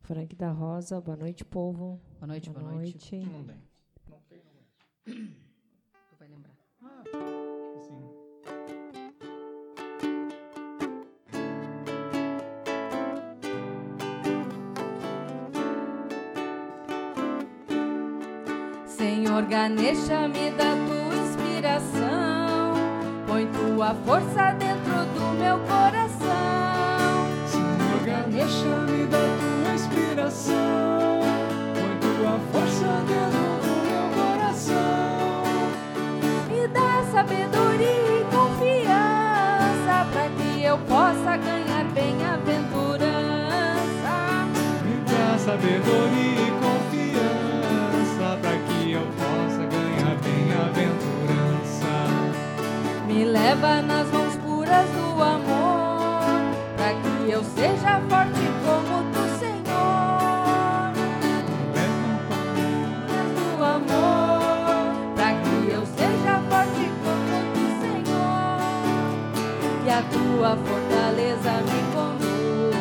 Frank 0.00 0.34
da 0.34 0.50
Rosa, 0.50 1.00
boa 1.00 1.16
noite, 1.16 1.44
povo. 1.44 2.00
Boa 2.18 2.26
noite, 2.26 2.50
boa, 2.50 2.72
noite. 2.72 3.16
Não 3.16 3.44
tem. 3.44 3.56
Não 4.08 4.20
tem, 4.28 4.42
não 4.44 4.52
tem. 4.52 4.66
Tu 6.10 6.16
vai 6.18 6.28
lembrar. 6.28 6.56
Ah, 6.82 7.02
acho 7.04 7.72
que 7.74 7.80
sim. 7.86 8.00
Senhor 18.86 19.46
Ganesha, 19.46 20.26
me 20.28 20.50
dá 20.50 20.74
tua 20.74 21.14
inspiração. 21.22 22.11
Põe 23.32 23.46
tua 23.46 23.94
força 24.04 24.52
dentro 24.58 25.06
do 25.14 25.32
meu 25.38 25.58
coração. 25.60 27.30
Senhor 27.46 28.00
Ganesha, 28.04 28.76
me 28.90 29.06
dá 29.06 29.24
tua 29.40 29.72
inspiração. 29.74 31.20
Põe 31.72 31.96
tua 31.96 32.38
força 32.52 32.90
dentro 33.08 33.48
do 33.64 33.74
meu 33.88 34.04
coração. 34.22 35.48
Me 36.50 36.62
dá 36.68 36.92
sabedoria 37.10 38.20
e 38.20 38.22
confiança 38.30 39.96
para 40.12 40.28
que 40.36 40.50
eu 40.62 40.76
possa 40.80 41.38
ganhar 41.38 41.84
bem-aventurança. 41.94 44.44
Me 44.84 44.96
dá 45.10 45.38
sabedoria 45.38 46.36
e 46.36 46.50
confiança 46.50 46.71
Me 53.12 53.26
leva 53.26 53.82
nas 53.82 54.10
mãos 54.10 54.36
puras 54.36 54.88
do 54.88 55.22
amor, 55.22 56.22
para 56.78 56.94
que 56.94 57.30
eu 57.30 57.44
seja 57.44 58.00
forte 58.08 58.40
como 58.64 59.04
tu, 59.12 59.22
Senhor. 59.38 60.92
do 63.36 63.62
amor, 63.62 64.94
para 65.14 65.34
que 65.34 65.70
eu 65.70 65.84
seja 65.84 66.40
forte 66.48 66.90
como 67.04 67.36
tu, 67.52 67.64
Senhor. 67.82 68.62
E 69.84 69.90
a 69.90 70.02
tua 70.10 70.56
fortaleza 70.56 71.52
me 71.68 71.80
conduz 71.92 72.76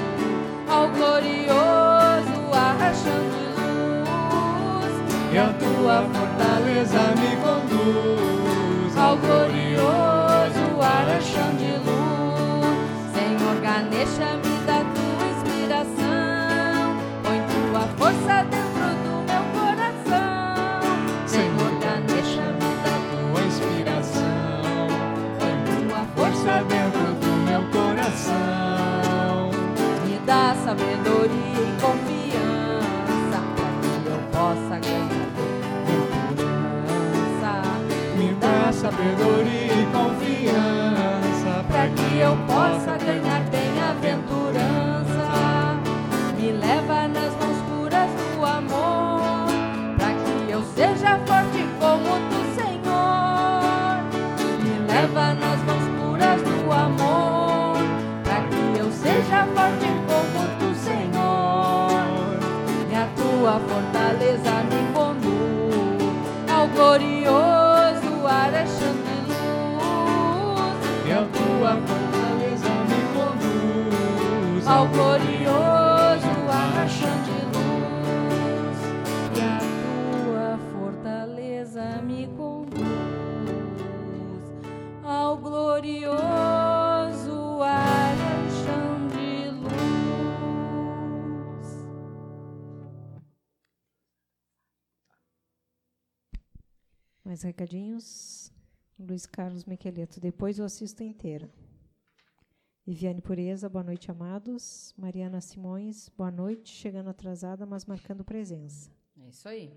ao 0.69 0.87
glorioso 0.91 2.39
arrachão 2.53 3.21
de 3.33 3.43
luz. 3.59 4.93
E 5.33 5.37
a 5.37 5.51
tua 5.59 5.95
fortaleza 6.13 7.01
me 7.19 7.31
conduz 7.43 8.97
ao 8.97 9.17
glorioso 9.17 9.50
Senhor 14.01 14.17
Ganesha, 14.17 14.35
me 14.37 14.65
dá 14.65 14.79
tua 14.95 15.25
inspiração. 15.29 16.97
Põe 17.21 17.39
tua 17.51 17.83
força 17.97 18.43
dentro 18.49 18.87
do 19.03 19.13
meu 19.29 19.43
coração. 19.53 20.81
Senhor 21.27 21.71
Ganesha, 21.79 22.45
me 22.53 22.69
dá 22.83 22.93
tua 23.11 23.41
inspiração. 23.45 24.87
tua 25.87 26.01
Força 26.15 26.41
força 26.41 26.53
dentro 26.63 27.13
do 27.13 27.31
meu 27.45 27.61
coração. 27.69 29.51
Me 30.07 30.17
dá 30.25 30.55
sabedoria 30.63 31.61
e 31.61 31.81
confiança 31.81 32.00
tua 63.51 63.59
fortaleza 63.59 64.63
me 64.69 64.93
conduz 64.93 66.49
ao 66.49 66.67
glorioso 66.69 68.11
de 69.03 69.15
luz. 69.27 70.77
E 71.05 71.11
a 71.11 71.25
tua 71.25 71.73
fortaleza 71.87 72.71
me 72.87 72.99
conduz 73.13 74.67
ao 74.67 74.87
glorioso 74.87 75.40
Mais 97.31 97.43
recadinhos. 97.43 98.51
Luiz 98.99 99.25
Carlos 99.25 99.63
Miqueleto, 99.63 100.19
depois 100.19 100.59
eu 100.59 100.65
assisto 100.65 101.01
inteira. 101.01 101.49
Viviane 102.85 103.21
Pureza, 103.21 103.69
boa 103.69 103.85
noite, 103.85 104.11
amados. 104.11 104.93
Mariana 104.97 105.39
Simões, 105.39 106.09
boa 106.09 106.29
noite, 106.29 106.69
chegando 106.69 107.09
atrasada, 107.09 107.65
mas 107.65 107.85
marcando 107.85 108.25
presença. 108.25 108.91
É 109.17 109.29
isso 109.29 109.47
aí. 109.47 109.71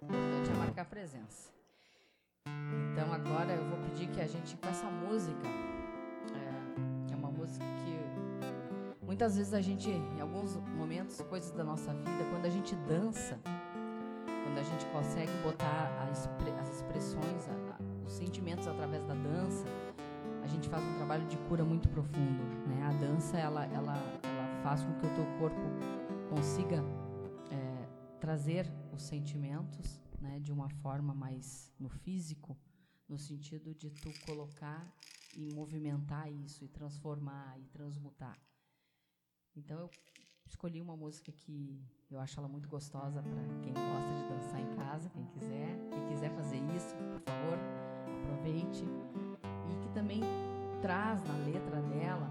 Importante 0.00 0.50
é 0.50 0.54
marcar 0.54 0.86
presença. 0.86 1.52
Então 2.92 3.12
agora 3.12 3.52
eu 3.52 3.68
vou 3.68 3.78
pedir 3.90 4.10
que 4.10 4.22
a 4.22 4.26
gente, 4.26 4.56
com 4.56 4.66
essa 4.66 4.86
música, 4.86 5.46
é, 6.34 7.12
é 7.12 7.14
uma 7.14 7.30
música 7.30 7.66
que 7.66 9.04
muitas 9.04 9.36
vezes 9.36 9.52
a 9.52 9.60
gente, 9.60 9.90
em 9.90 10.20
alguns 10.22 10.56
momentos, 10.56 11.20
coisas 11.28 11.50
da 11.50 11.62
nossa 11.62 11.92
vida, 11.92 12.24
quando 12.30 12.46
a 12.46 12.50
gente 12.50 12.74
dança, 12.74 13.38
quando 14.44 14.58
a 14.58 14.62
gente 14.62 14.84
consegue 14.86 15.32
botar 15.42 16.08
as, 16.10 16.28
expressões, 16.74 17.48
os 18.06 18.12
sentimentos 18.12 18.66
através 18.66 19.02
da 19.04 19.14
dança, 19.14 19.64
a 20.42 20.46
gente 20.46 20.68
faz 20.68 20.84
um 20.84 20.94
trabalho 20.96 21.26
de 21.26 21.38
cura 21.48 21.64
muito 21.64 21.88
profundo. 21.88 22.42
Né? 22.68 22.82
A 22.82 22.92
dança 22.92 23.38
ela, 23.38 23.64
ela, 23.66 23.96
ela 24.22 24.62
faz 24.62 24.84
com 24.84 24.92
que 24.98 25.06
o 25.06 25.14
teu 25.14 25.24
corpo 25.38 25.60
consiga 26.28 26.84
é, 27.50 27.88
trazer 28.20 28.70
os 28.92 29.02
sentimentos 29.02 30.00
né, 30.20 30.38
de 30.38 30.52
uma 30.52 30.68
forma 30.68 31.14
mais 31.14 31.72
no 31.80 31.88
físico, 31.88 32.56
no 33.08 33.18
sentido 33.18 33.74
de 33.74 33.90
tu 33.90 34.12
colocar 34.26 34.86
e 35.36 35.52
movimentar 35.54 36.30
isso 36.30 36.64
e 36.64 36.68
transformar 36.68 37.58
e 37.58 37.64
transmutar. 37.66 38.38
Então 39.56 39.78
eu 39.78 39.90
escolhi 40.54 40.80
uma 40.80 40.96
música 40.96 41.30
que 41.32 41.78
eu 42.10 42.18
acho 42.18 42.38
ela 42.38 42.48
muito 42.48 42.68
gostosa 42.68 43.22
para 43.22 43.42
quem 43.62 43.74
gosta 43.74 44.14
de 44.14 44.28
dançar 44.28 44.60
em 44.60 44.76
casa, 44.76 45.10
quem 45.10 45.24
quiser, 45.26 45.78
quem 45.90 46.08
quiser 46.08 46.30
fazer 46.30 46.58
isso, 46.76 46.94
por 46.94 47.20
favor, 47.20 47.58
aproveite 48.22 48.84
também 49.94 50.20
traz 50.82 51.22
na 51.24 51.34
letra 51.46 51.80
dela 51.80 52.28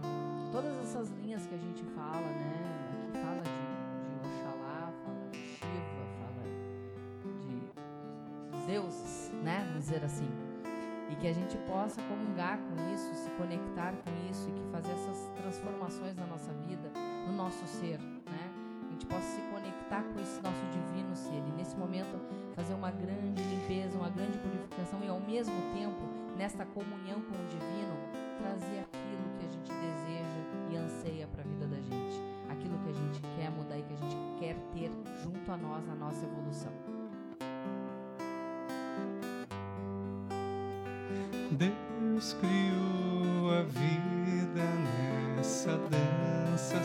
todas 0.51 0.75
essas 0.83 1.09
linhas 1.11 1.47
que 1.47 1.55
a 1.55 1.57
gente 1.57 1.83
fala, 1.95 2.21
né? 2.21 3.07
Aqui 3.07 3.17
fala 3.17 3.41
de, 3.41 3.49
de 4.03 4.15
Oxalá, 4.19 4.93
fala 5.03 5.29
de 5.31 5.37
Shiva, 5.37 6.05
fala 6.19 6.43
de 7.41 8.67
deuses, 8.67 9.31
né? 9.41 9.63
Vamos 9.67 9.85
dizer 9.85 10.03
assim. 10.03 10.29
E 11.09 11.15
que 11.15 11.27
a 11.27 11.33
gente 11.33 11.57
possa 11.65 12.01
comungar 12.03 12.59
com 12.59 12.93
isso, 12.93 13.15
se 13.15 13.29
conectar 13.31 13.93
com 13.93 14.29
isso 14.29 14.49
e 14.49 14.51
que 14.51 14.63
fazer 14.71 14.91
essas 14.91 15.29
transformações 15.37 16.15
na 16.15 16.25
nossa 16.27 16.51
vida, 16.53 16.91
no 17.27 17.33
nosso 17.33 17.65
ser, 17.65 17.99
fazer 22.63 22.75
uma 22.75 22.91
grande 22.91 23.43
limpeza, 23.43 23.97
uma 23.97 24.09
grande 24.09 24.37
purificação 24.37 25.03
e 25.03 25.09
ao 25.09 25.19
mesmo 25.19 25.53
tempo 25.73 25.99
nesta 26.37 26.65
comunhão 26.65 27.19
com 27.19 27.35
o 27.35 27.45
divino, 27.49 27.93
trazer 28.39 28.79
aquilo 28.79 29.37
que 29.37 29.45
a 29.45 29.49
gente 29.49 29.69
deseja 29.69 30.71
e 30.71 30.77
anseia 30.77 31.27
para 31.27 31.41
a 31.41 31.45
vida 31.45 31.67
da 31.67 31.75
gente, 31.75 32.21
aquilo 32.49 32.79
que 32.79 32.89
a 32.89 32.93
gente 32.93 33.21
quer 33.35 33.51
mudar 33.51 33.77
e 33.77 33.83
que 33.83 33.93
a 33.93 33.97
gente 33.97 34.15
quer 34.39 34.55
ter 34.73 34.91
junto 35.21 35.51
a 35.51 35.57
nós 35.57 35.85
na 35.85 35.95
nossa 35.95 36.25
evolução. 36.25 36.71
Deus 41.51 42.33
criou 42.39 43.51
a 43.51 43.63
vida 43.63 44.63
nessa 45.35 45.77
dança 45.77 46.81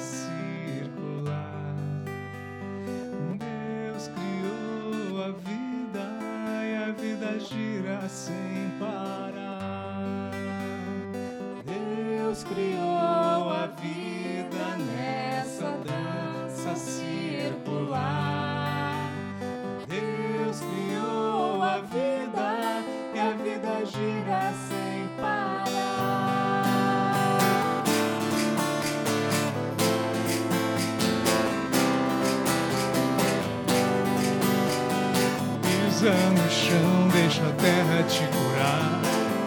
chão, 36.68 37.08
deixa 37.08 37.42
a 37.42 37.52
terra 37.52 38.02
te 38.02 38.24
curar. 38.26 39.00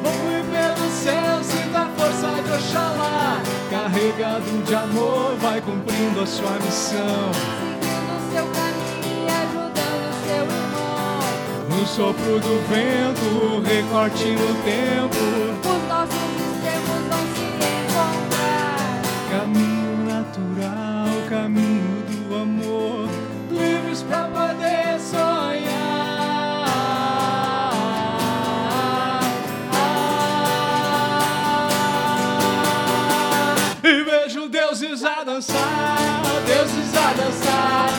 Voe 0.04 0.44
pelos 0.52 0.94
céus 0.94 1.48
e 1.54 1.70
dá 1.70 1.86
força 1.96 2.42
de 2.42 2.52
Oxalá. 2.52 3.42
Carregado 3.70 4.64
de 4.66 4.76
amor, 4.76 5.36
vai 5.40 5.62
cumprindo 5.62 6.22
a 6.22 6.26
sua 6.26 6.52
missão. 6.66 7.32
Seguindo 7.34 8.18
seu 8.34 8.46
caminho 8.58 9.26
e 9.26 9.30
ajudando 9.42 10.08
seu 10.26 10.46
irmão. 10.46 11.22
No 11.70 11.86
sopro 11.86 12.40
do 12.40 12.56
vento, 12.68 13.62
recorte 13.68 14.26
no 14.26 14.54
tempo. 14.64 15.51
Dançar, 35.42 36.22
deuses 36.46 36.96
a 36.96 37.14
dançar. 37.14 37.90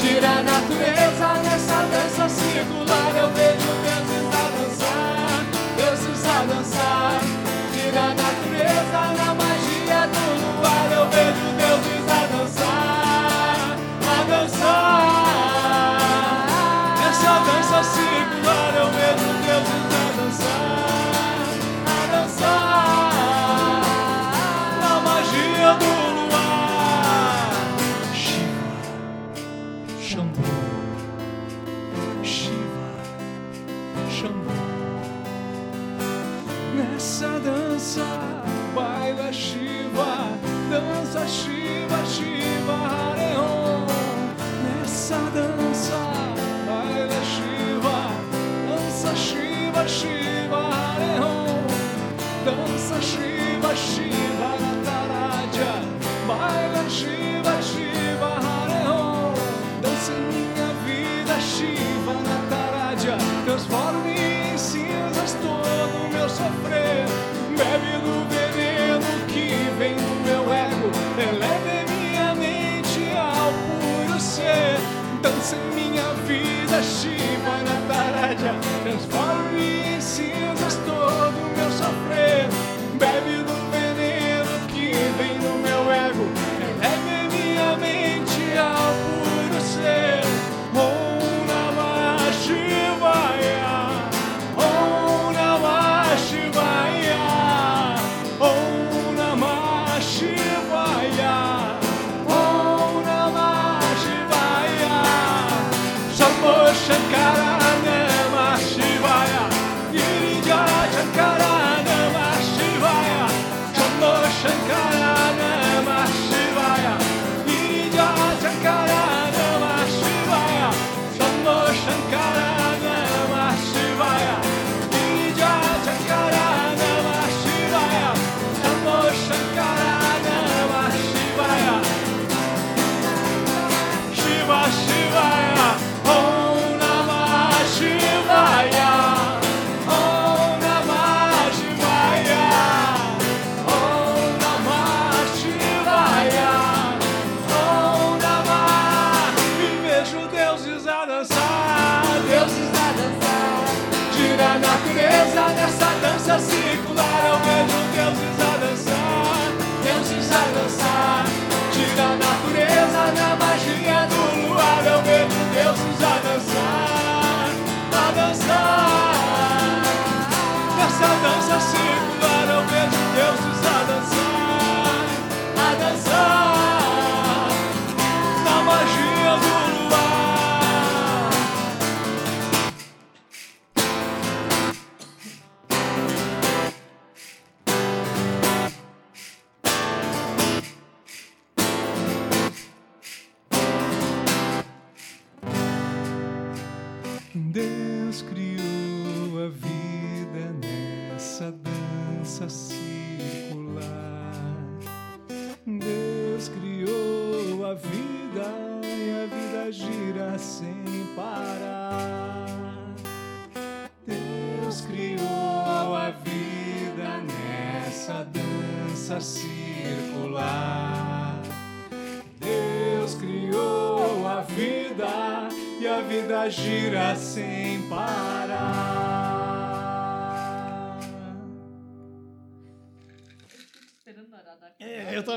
Tira 0.00 0.28
a 0.28 0.42
natureza 0.42 1.34
nessa 1.42 1.82
dança 1.86 2.28
circular. 2.28 3.16
Eu 3.16 3.28
vejo 3.30 3.72
deuses 3.82 4.26
a 4.32 4.46
dançar, 4.56 5.44
deuses 5.76 6.24
a 6.24 6.44
dançar. 6.44 7.01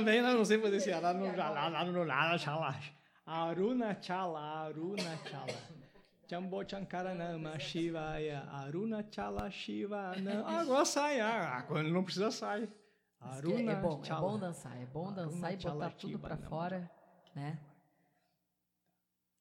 Também 0.05 0.21
não, 0.21 0.37
não 0.37 0.45
sei 0.45 0.59
fazer 0.61 0.77
esse 0.77 0.91
lá 0.91 1.13
no 1.13 1.35
lá, 1.35 1.67
lá 1.67 1.83
no 1.85 2.03
lá, 2.03 2.37
chala. 2.37 2.79
Aruna 3.25 3.99
chala, 3.99 4.39
Aruna 4.39 5.17
chala. 5.25 5.75
Jambo 6.27 6.63
Chankaranama 6.63 7.57
Shivaya 7.59 8.47
Aruna 8.51 9.03
Chala 9.11 9.49
Shivanam. 9.49 10.45
Agora 10.45 10.85
sai, 10.85 11.19
ah, 11.19 11.63
quando 11.67 11.89
não 11.89 12.03
precisa 12.03 12.29
sai. 12.29 12.69
Aruna 13.19 13.71
é, 13.71 13.75
bom, 13.75 14.03
Chala. 14.03 14.19
é 14.19 14.29
bom 14.29 14.39
dançar, 14.39 14.81
é 14.81 14.85
bom 14.85 15.07
Aruna 15.07 15.23
dançar 15.23 15.53
e 15.53 15.57
botar 15.57 15.89
tudo 15.91 16.19
pra 16.19 16.35
Shivanam. 16.35 16.49
fora, 16.49 16.91
né? 17.35 17.59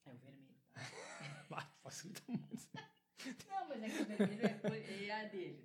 É 0.06 0.10
o 0.10 0.16
vermelho. 0.16 0.54
Ah, 1.56 1.68
facilita 1.84 2.20
muito. 2.26 2.68
Não, 3.48 3.68
mas 3.68 3.82
é 3.82 3.88
que 3.88 4.02
o 4.02 4.06
vermelho 4.06 4.46
é, 4.46 5.06
é 5.06 5.20
a 5.20 5.28
dele. 5.28 5.63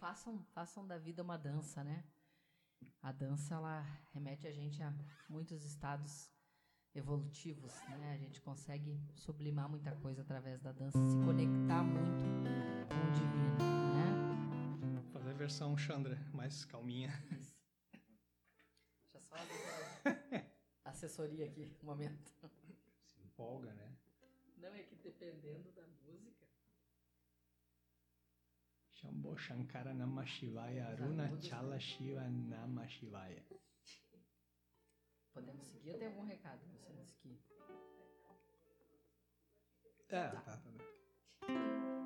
Façam, 0.00 0.42
façam 0.54 0.86
da 0.86 0.98
vida 0.98 1.22
uma 1.22 1.36
dança, 1.36 1.84
né? 1.84 2.02
A 3.02 3.12
dança, 3.12 3.54
ela 3.54 3.82
remete 4.12 4.46
a 4.46 4.52
gente 4.52 4.82
a 4.82 4.92
muitos 5.28 5.62
estados 5.64 6.32
evolutivos, 6.94 7.72
né? 7.98 8.14
A 8.14 8.16
gente 8.16 8.40
consegue 8.40 8.98
sublimar 9.14 9.68
muita 9.68 9.94
coisa 9.96 10.22
através 10.22 10.60
da 10.62 10.72
dança, 10.72 10.98
se 11.06 11.16
conectar 11.18 11.84
muito 11.84 12.24
com 12.88 13.08
o 13.08 13.12
divino, 13.12 13.58
né? 13.94 15.02
Fazer 15.12 15.30
a 15.30 15.34
versão 15.34 15.76
Chandra, 15.76 16.16
mais 16.32 16.64
calminha. 16.64 17.10
Isso. 17.38 17.54
Deixa 19.12 19.20
só 19.20 19.34
a 20.84 20.90
assessoria 20.90 21.44
aqui, 21.44 21.76
um 21.82 21.86
momento. 21.86 22.32
Se 23.04 23.20
empolga, 23.20 23.72
né? 23.74 23.94
Não, 24.56 24.74
é 24.74 24.82
que 24.82 24.96
dependendo 24.96 25.70
da 25.72 25.86
música. 25.86 26.46
Shambho 29.00 29.34
Shankara 29.34 29.94
Nama 29.94 30.22
Shivaya 30.26 30.94
Aruna 30.94 31.30
Chala 31.40 31.80
Shiva 31.80 32.28
Nama 32.28 32.86
Shivaya. 32.86 33.42
Podemos 35.32 35.68
seguir 35.68 35.92
ou 35.92 35.98
tem 35.98 36.08
algum 36.08 36.24
recado? 36.24 36.60
Você 36.68 36.92
disse 36.92 37.14
que. 37.16 37.40
É, 40.10 40.28
tá, 40.28 40.40
tá. 40.42 40.56
tá. 40.58 41.99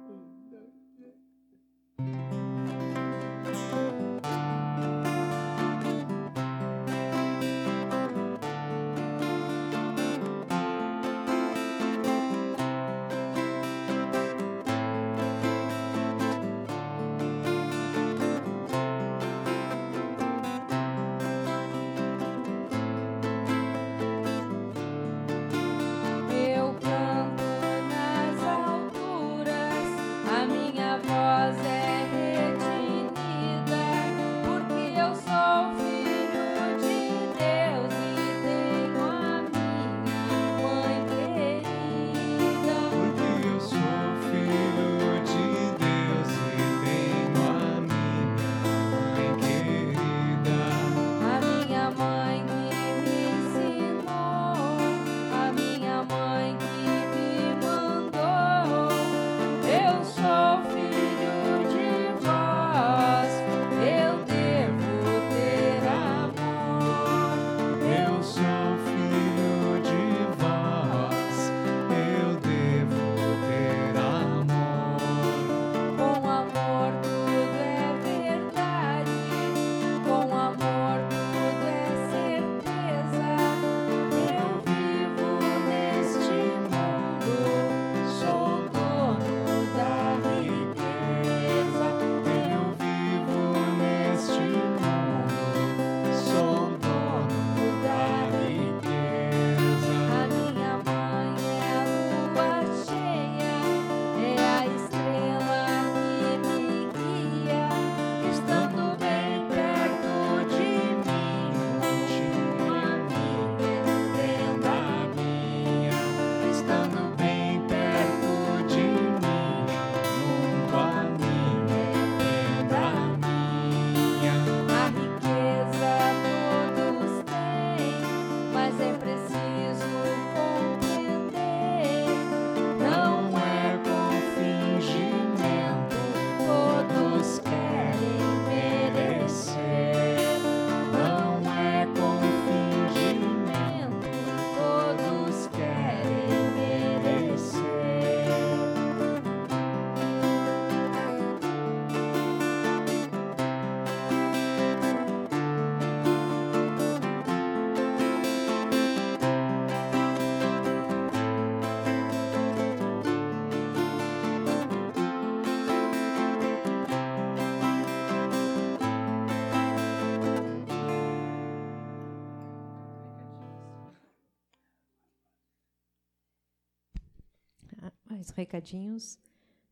Recadinhos. 178.44 179.18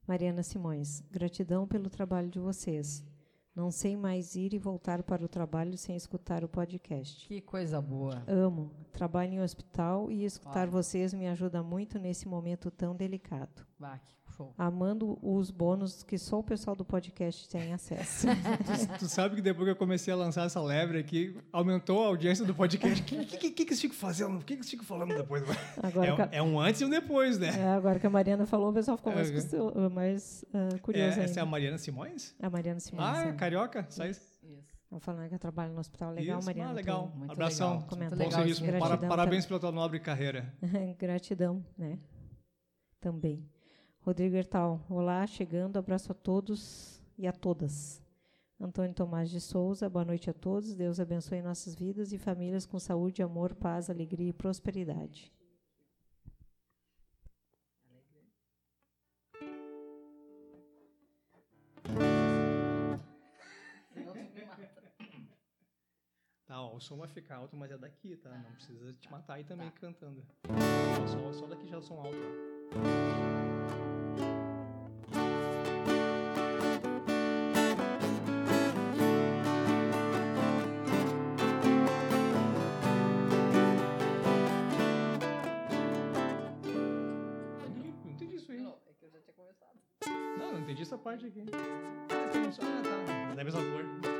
Mariana 0.06 0.42
Simões, 0.42 1.02
gratidão 1.10 1.66
pelo 1.66 1.88
trabalho 1.88 2.28
de 2.28 2.40
vocês. 2.40 3.04
Não 3.54 3.70
sei 3.70 3.96
mais 3.96 4.34
ir 4.34 4.54
e 4.54 4.58
voltar 4.58 5.02
para 5.02 5.22
o 5.22 5.28
trabalho 5.28 5.76
sem 5.76 5.94
escutar 5.94 6.42
o 6.42 6.48
podcast. 6.48 7.28
Que 7.28 7.40
coisa 7.42 7.82
boa. 7.82 8.24
Amo. 8.26 8.70
Trabalho 8.90 9.34
em 9.34 9.42
hospital 9.42 10.10
e 10.10 10.24
escutar 10.24 10.62
Olha. 10.62 10.70
vocês 10.70 11.12
me 11.12 11.28
ajuda 11.28 11.62
muito 11.62 11.98
nesse 11.98 12.26
momento 12.26 12.70
tão 12.70 12.96
delicado. 12.96 13.66
Bah, 13.78 13.98
que 13.98 14.14
show. 14.36 14.52
Amando 14.58 15.18
os 15.22 15.50
bônus 15.50 16.02
que 16.02 16.18
só 16.18 16.38
o 16.38 16.42
pessoal 16.42 16.74
do 16.76 16.84
podcast 16.84 17.48
tem 17.48 17.72
acesso. 17.72 18.26
Tu, 18.26 18.98
tu 19.00 19.08
sabe 19.08 19.36
que 19.36 19.42
depois 19.42 19.66
que 19.66 19.70
eu 19.72 19.76
comecei 19.76 20.12
a 20.12 20.16
lançar 20.16 20.46
essa 20.46 20.60
lebre 20.62 20.98
aqui, 20.98 21.36
aumentou 21.52 22.02
a 22.04 22.06
audiência 22.08 22.44
do 22.44 22.54
podcast. 22.54 23.00
O 23.02 23.04
que, 23.04 23.24
que, 23.24 23.50
que, 23.50 23.50
que 23.52 23.62
eles 23.72 23.80
ficam 23.80 23.96
fazendo? 23.96 24.36
O 24.36 24.38
que, 24.40 24.46
que 24.46 24.52
eles 24.54 24.70
ficam 24.70 24.84
falando 24.84 25.14
depois? 25.14 25.42
Agora, 25.82 26.06
É, 26.08 26.12
um- 26.14 26.28
é 26.32 26.42
um 26.42 26.60
antes 26.60 26.80
e 26.80 26.84
um 26.84 26.90
depois, 26.90 27.38
né? 27.38 27.48
é, 27.58 27.68
agora 27.68 27.98
que 28.00 28.06
a 28.06 28.10
Mariana 28.10 28.46
falou, 28.46 28.70
o 28.70 28.74
pessoal 28.74 28.96
ficou 28.96 29.12
mais, 29.14 29.30
É. 29.30 29.32
custo- 29.34 29.90
mais 29.90 30.44
ah, 30.52 30.78
curioso 30.80 31.20
É, 31.20 31.24
essa 31.24 31.40
é 31.40 31.42
a. 31.42 31.46
Mariana 31.46 31.78
Simões? 31.78 32.34
A 32.40 32.48
Mariana 32.50 32.80
Simões. 32.80 33.06
Ah, 33.18 33.28
é. 33.28 33.32
carioca? 33.32 33.86
Sai. 33.90 34.10
Isso. 34.10 34.32
Ela 34.90 35.00
falando 35.00 35.26
que 35.28 35.32
ela 35.34 35.38
trabalha 35.38 35.72
no 35.72 35.80
hospital. 35.80 36.12
Legal, 36.12 36.38
Isso, 36.38 36.46
Mariana. 36.46 36.70
ah, 36.70 36.74
legal. 36.74 37.12
Muito 37.16 37.32
Abração. 37.32 37.72
legal. 37.74 37.88
Comentário. 37.88 38.18
Bom 38.18 38.24
legal 38.24 38.38
serviço. 38.40 38.62
Gratidão 38.64 39.08
parabéns 39.08 39.46
pela 39.46 39.58
tua 39.60 39.72
nobre 39.72 39.98
carreira. 40.00 40.52
Gratidão, 40.98 41.64
né? 41.78 41.98
Também. 43.00 43.42
Rodrigo 44.04 44.34
Hertal, 44.34 44.84
olá, 44.90 45.24
chegando, 45.28 45.76
abraço 45.76 46.10
a 46.10 46.14
todos 46.14 47.00
e 47.16 47.24
a 47.24 47.32
todas. 47.32 48.02
Antônio 48.58 48.92
Tomás 48.92 49.30
de 49.30 49.40
Souza, 49.40 49.88
boa 49.88 50.04
noite 50.04 50.28
a 50.28 50.34
todos. 50.34 50.74
Deus 50.74 50.98
abençoe 50.98 51.40
nossas 51.40 51.76
vidas 51.76 52.12
e 52.12 52.18
famílias 52.18 52.66
com 52.66 52.80
saúde, 52.80 53.22
amor, 53.22 53.54
paz, 53.54 53.88
alegria 53.88 54.30
e 54.30 54.32
prosperidade. 54.32 55.32
Tá, 66.44 66.60
ó, 66.60 66.74
o 66.74 66.80
som 66.80 66.96
vai 66.96 67.06
ficar 67.06 67.36
alto, 67.36 67.56
mas 67.56 67.70
é 67.70 67.78
daqui, 67.78 68.16
tá? 68.16 68.30
Não 68.30 68.52
precisa 68.52 68.92
te 68.94 69.08
matar 69.12 69.34
aí 69.34 69.44
também 69.44 69.70
cantando. 69.70 70.26
Só, 71.06 71.06
só, 71.06 71.32
só 71.32 71.46
daqui 71.46 71.68
já 71.68 71.76
é 71.76 71.78
o 71.78 71.82
som 71.82 72.00
alto, 72.00 72.18
ó. 72.18 72.51
Entendi 90.72 90.84
essa 90.84 90.96
parte 90.96 91.26
aqui. 91.26 91.44
Ah, 91.52 93.28
tá. 93.28 93.34
Da 93.34 93.44
mesma 93.44 93.60
cor. 93.60 94.11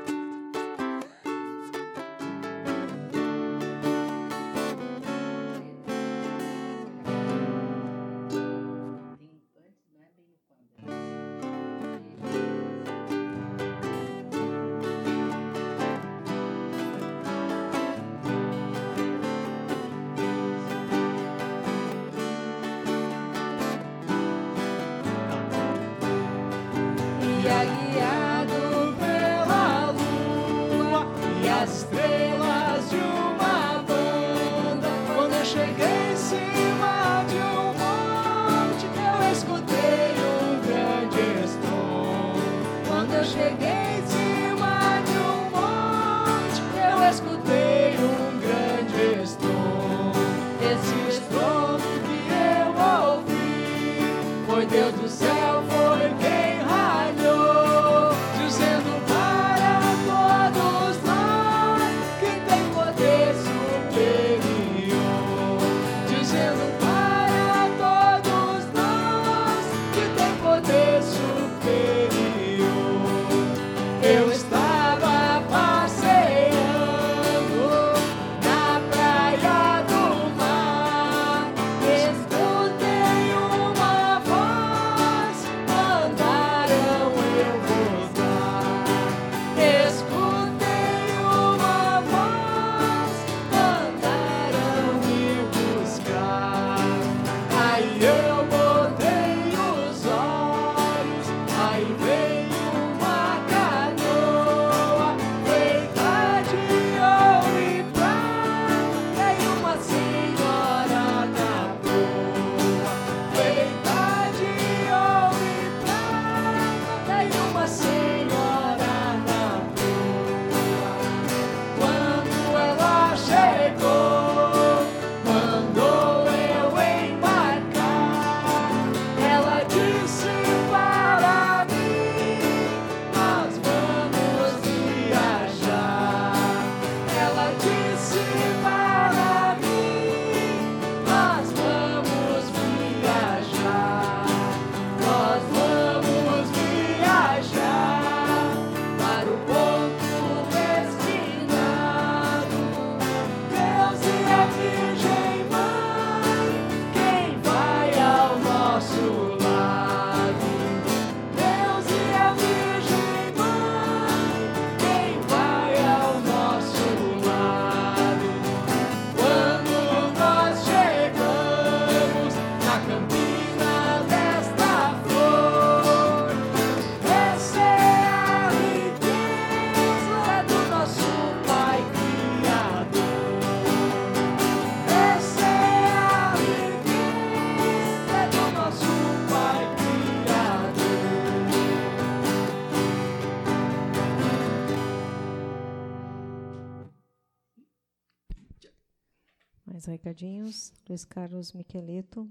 Recadinhos. 200.13 200.73
Luiz 200.89 201.05
Carlos 201.05 201.53
Miqueleto. 201.53 202.31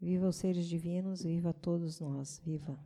Viva 0.00 0.28
os 0.28 0.36
seres 0.36 0.66
divinos, 0.66 1.22
viva 1.22 1.52
todos 1.52 2.00
nós. 2.00 2.40
Viva. 2.44 2.78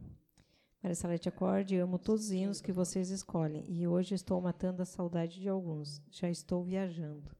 Maria 0.82 0.96
Salete 0.96 1.28
acorde, 1.28 1.78
amo 1.78 1.98
todos 1.98 2.26
os 2.26 2.32
hinos 2.32 2.60
que 2.60 2.72
vocês 2.72 3.10
escolhem. 3.10 3.64
E 3.68 3.86
hoje 3.86 4.14
estou 4.14 4.40
matando 4.40 4.82
a 4.82 4.84
saudade 4.84 5.40
de 5.40 5.48
alguns. 5.48 6.02
Já 6.10 6.28
estou 6.28 6.64
viajando. 6.64 7.30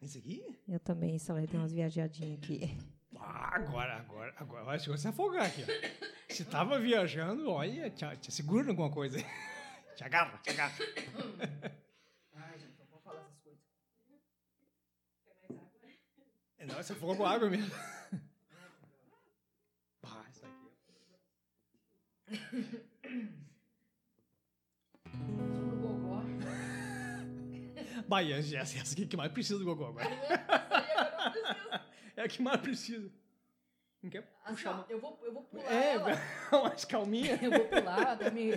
Esse 0.00 0.18
aqui? 0.18 0.58
Eu 0.68 0.80
também, 0.80 1.18
Salete, 1.18 1.52
tem 1.52 1.60
umas 1.60 1.72
viajadinhas 1.72 2.38
aqui. 2.38 2.76
Ah, 3.16 3.56
agora, 3.56 3.96
agora, 3.96 4.34
agora 4.36 4.64
vai 4.64 4.78
se 4.78 5.08
afogar 5.08 5.46
aqui. 5.46 5.62
Ó. 5.62 6.32
Se 6.32 6.44
tava 6.44 6.78
viajando, 6.78 7.48
olha, 7.48 7.88
te, 7.90 8.04
te 8.16 8.32
segura 8.32 8.68
alguma 8.68 8.90
coisa. 8.90 9.18
Te 9.96 10.04
agarra, 10.04 10.38
te 10.38 10.50
agarra. 10.50 10.76
Ai, 12.32 12.56
gente, 12.60 12.78
não 12.78 12.86
vou 12.86 13.00
falar 13.00 13.22
essas 13.22 13.40
coisas. 13.40 13.60
Não, 16.68 16.74
você 16.82 16.92
afogou 16.92 17.16
com 17.16 17.26
água 17.26 17.48
mesmo. 17.50 17.70
Pá, 20.02 20.24
isso 20.30 20.44
aqui. 20.44 20.68
Sobre 25.10 25.72
o 25.72 25.76
gogó. 25.80 26.22
Bahia, 28.06 28.36
essa, 28.36 28.56
essa 28.56 28.92
aqui 28.92 29.06
que 29.06 29.16
mais 29.16 29.32
precisa 29.32 29.58
do 29.58 29.64
Gogó 29.64 29.88
agora. 29.88 30.06
É 32.16 32.22
a 32.22 32.28
que 32.28 32.40
mais 32.42 32.60
precisa. 32.60 33.10
Não 34.02 34.10
quer 34.10 34.20
Assim, 34.44 34.54
puxar 34.54 34.70
ó, 34.70 34.74
uma... 34.74 34.86
eu, 34.88 35.00
vou, 35.00 35.18
eu 35.24 35.32
vou 35.32 35.42
pular 35.44 35.72
É, 35.72 35.94
ela. 35.94 36.10
mais 36.62 36.84
calminha. 36.84 37.38
Eu 37.42 37.50
vou 37.50 37.66
pular 37.68 38.12
até 38.12 38.30
me, 38.30 38.52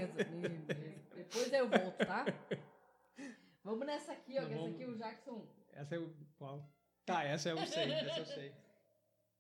Depois 1.16 1.52
eu 1.52 1.68
volto, 1.68 2.06
tá? 2.06 2.26
Vamos 3.64 3.86
nessa 3.86 4.12
aqui, 4.14 4.38
ó. 4.40 4.42
Não, 4.42 4.48
que 4.50 4.54
essa 4.54 4.62
vamos. 4.62 4.76
aqui 4.76 4.86
o 4.86 4.98
Jackson. 4.98 5.48
Essa 5.74 5.96
é 5.96 6.00
o 6.00 6.14
qual? 6.38 6.68
Tá, 7.06 7.24
essa 7.24 7.50
eu 7.50 7.58
sei, 7.66 7.92
essa 7.92 8.20
eu 8.20 8.26
sei. 8.26 8.54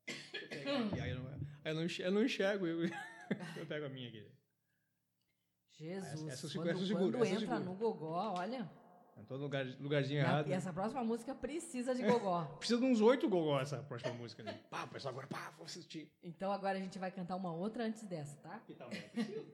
Deixa 0.07 0.36
eu 0.39 0.49
pegar 0.49 0.80
aqui, 0.88 0.99
aí 1.01 1.09
eu 1.12 1.20
não, 1.20 1.39
eu 1.66 1.76
não 1.76 1.84
enxergo, 1.86 2.07
eu, 2.07 2.12
não 2.14 2.24
enxergo, 2.26 2.68
eu, 2.68 2.80
eu 3.57 3.66
pego 3.66 3.86
a 3.86 3.89
minha 3.89 4.09
aqui. 4.09 4.28
Jesus. 5.72 6.28
essa 6.28 6.47
seguro, 6.47 6.70
quando 6.70 6.78
essa 6.78 6.86
seguro, 6.88 7.12
quando 7.12 7.24
essa 7.24 7.34
entra 7.36 7.55
seguro. 7.57 7.64
no 7.64 7.76
gogó, 7.76 8.34
olha. 8.38 8.70
Em 9.18 9.26
todo 9.26 9.41
lugar, 9.41 9.66
lugarzinho 9.80 10.18
E 10.18 10.22
a- 10.22 10.24
errado. 10.24 10.47
e 10.47 10.53
essa 10.53 10.74
próxima 10.74 11.03
música 11.03 11.36
precisa 11.36 11.93
de 11.93 12.01
gogó. 12.01 12.43
Precisa 12.57 12.80
de 12.80 12.86
uns 12.86 13.01
oito 13.01 13.30
gogó 13.30 13.59
essa 13.59 13.78
próxima 13.84 14.14
música. 14.14 14.41
Né? 14.41 14.59
Pá, 14.70 14.88
pessoal 14.88 15.12
agora, 15.12 15.28
pá, 15.28 15.51
vou 15.57 15.66
assistir. 15.66 16.12
Então 16.24 16.51
agora 16.51 16.78
a 16.78 16.82
gente 16.82 16.97
vai 16.97 17.12
cantar 17.12 17.36
uma 17.36 17.53
outra 17.53 17.84
antes 17.84 18.03
dessa, 18.03 18.36
tá? 18.38 18.59
Que 18.66 18.74
tal? 18.74 18.89
Precisa. 18.89 19.45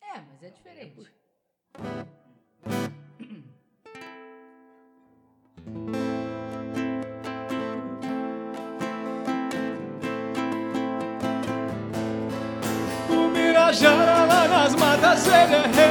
É, 0.00 0.20
mas 0.20 0.42
é 0.42 0.50
diferente. 0.50 1.00
O 1.74 2.25
Birajara 13.66 14.26
lá 14.26 14.46
nas 14.46 14.76
matas 14.76 15.26
ele 15.26 15.56
é 15.56 15.66
rei 15.74 15.85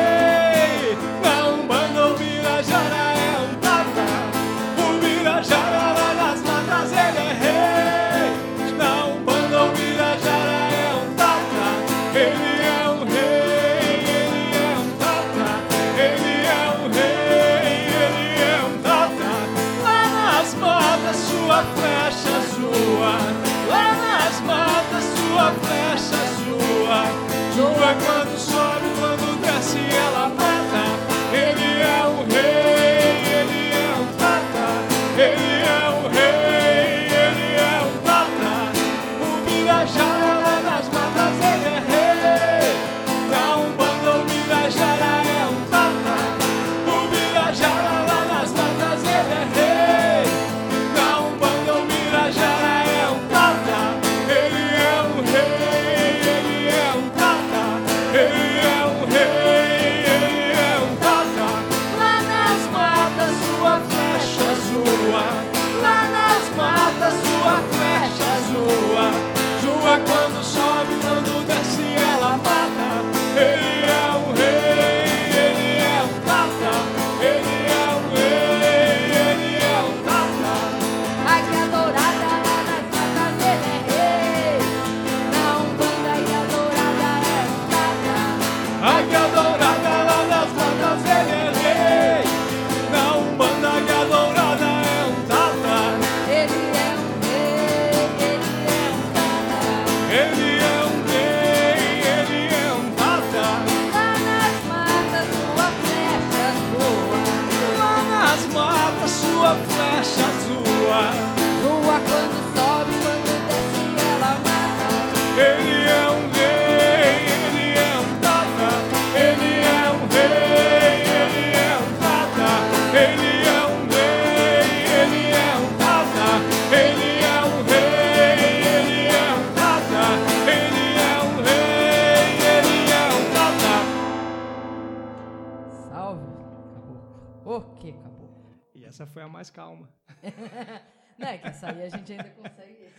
A 139.25 139.29
mais 139.29 139.49
calma. 139.49 139.89
É 141.17 141.37
que 141.37 141.47
essa 141.47 141.69
aí 141.71 141.81
a 141.81 141.87
gente 141.89 142.11
ainda 142.11 142.29
consegue. 142.31 142.89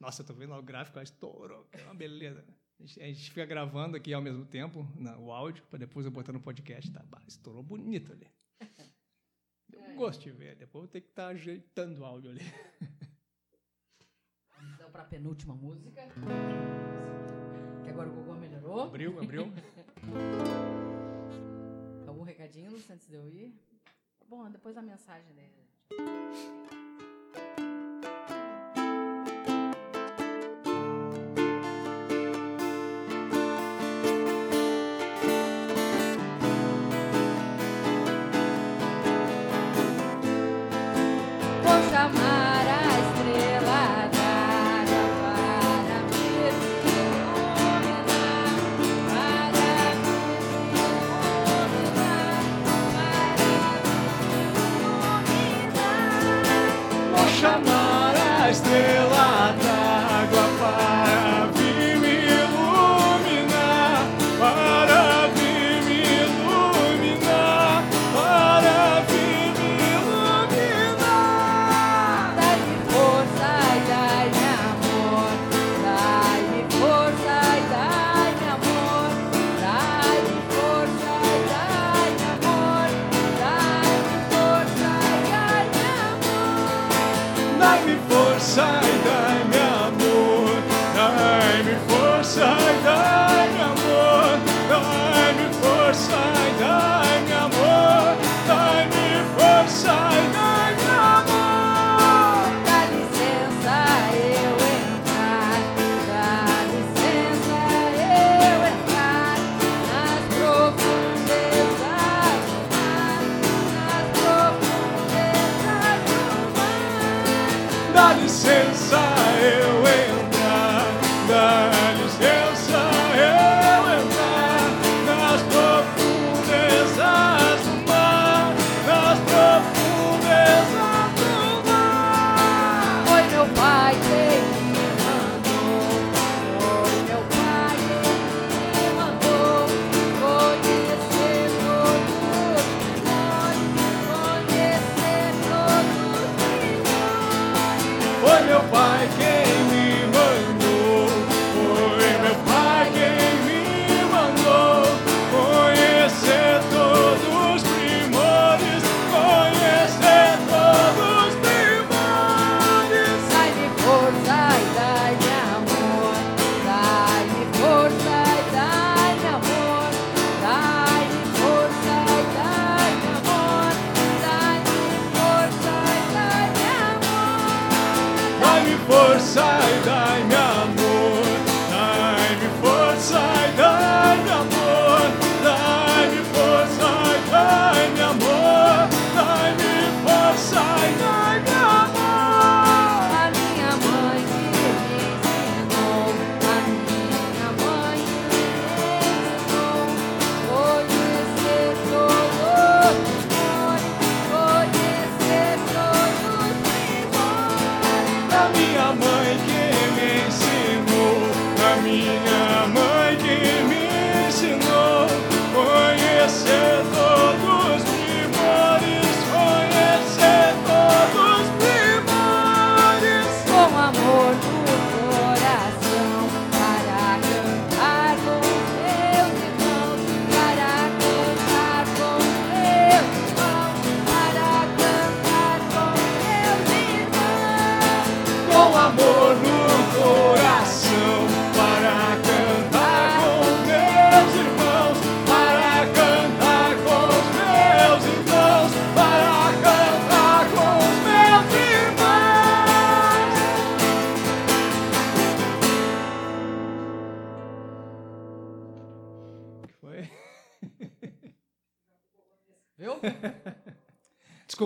Nossa, 0.00 0.22
eu 0.22 0.26
tô 0.26 0.34
vendo 0.34 0.50
lá 0.50 0.58
o 0.58 0.62
gráfico, 0.62 0.98
ela 0.98 1.04
estourou. 1.04 1.68
É 1.72 1.84
uma 1.84 1.94
beleza. 1.94 2.44
A 2.80 2.82
gente, 2.82 3.00
a 3.00 3.06
gente 3.06 3.28
fica 3.30 3.46
gravando 3.46 3.96
aqui 3.96 4.12
ao 4.12 4.20
mesmo 4.20 4.44
tempo 4.44 4.84
na- 4.96 5.16
o 5.16 5.30
áudio, 5.30 5.62
para 5.70 5.78
depois 5.78 6.04
eu 6.04 6.10
botar 6.10 6.32
no 6.32 6.40
podcast. 6.40 6.90
Tá? 6.92 7.00
Bah, 7.08 7.22
estourou 7.28 7.62
bonito 7.62 8.12
ali. 8.12 8.26
Deu 9.68 9.80
um 9.82 9.94
gosto 9.94 10.22
de 10.24 10.32
ver. 10.32 10.56
Depois 10.56 10.74
eu 10.74 10.80
vou 10.80 10.88
ter 10.88 11.00
que 11.00 11.10
estar 11.10 11.28
ajeitando 11.28 12.00
o 12.00 12.04
áudio 12.04 12.32
ali. 12.32 12.40
Então, 14.74 14.90
pra 14.90 15.04
penúltima 15.04 15.54
música. 15.54 16.02
Que 17.84 17.90
agora 17.90 18.10
o 18.10 18.14
Gogô 18.14 18.34
melhorou. 18.34 18.80
Abriu, 18.80 19.16
abriu. 19.20 19.44
Algum 22.08 22.24
recadinho 22.24 22.74
antes 22.90 23.06
de 23.06 23.14
eu 23.14 23.28
ir? 23.28 23.54
Bom, 24.28 24.50
depois 24.50 24.76
a 24.76 24.82
mensagem 24.82 25.32
dele. 25.34 25.64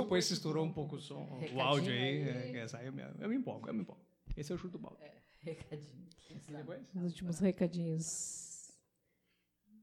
Desculpa 0.09 0.17
aí 0.17 0.23
se 0.23 0.33
estourou 0.33 0.65
um 0.65 0.73
pouco 0.73 0.97
o 0.97 1.01
som, 1.01 1.23
o 1.23 1.39
Recadinho 1.39 1.61
áudio 1.61 1.93
aí. 1.93 2.01
aí. 2.01 2.57
é, 2.57 2.61
essa 2.61 2.79
aí 2.79 2.87
eu, 2.87 2.93
me, 2.93 3.03
eu 3.21 3.29
me 3.29 3.37
empolgo, 3.37 3.69
eu 3.69 3.75
me 3.75 3.83
empolgo. 3.83 4.01
Esse 4.37 4.53
é 4.53 4.55
o 4.55 4.59
chute 4.59 4.73
do 4.73 4.79
balde. 4.79 4.99
Recadinho. 5.41 6.09
E 6.49 6.53
depois? 6.53 6.83
Os 6.95 7.03
últimos 7.03 7.39
recadinhos. 7.39 8.73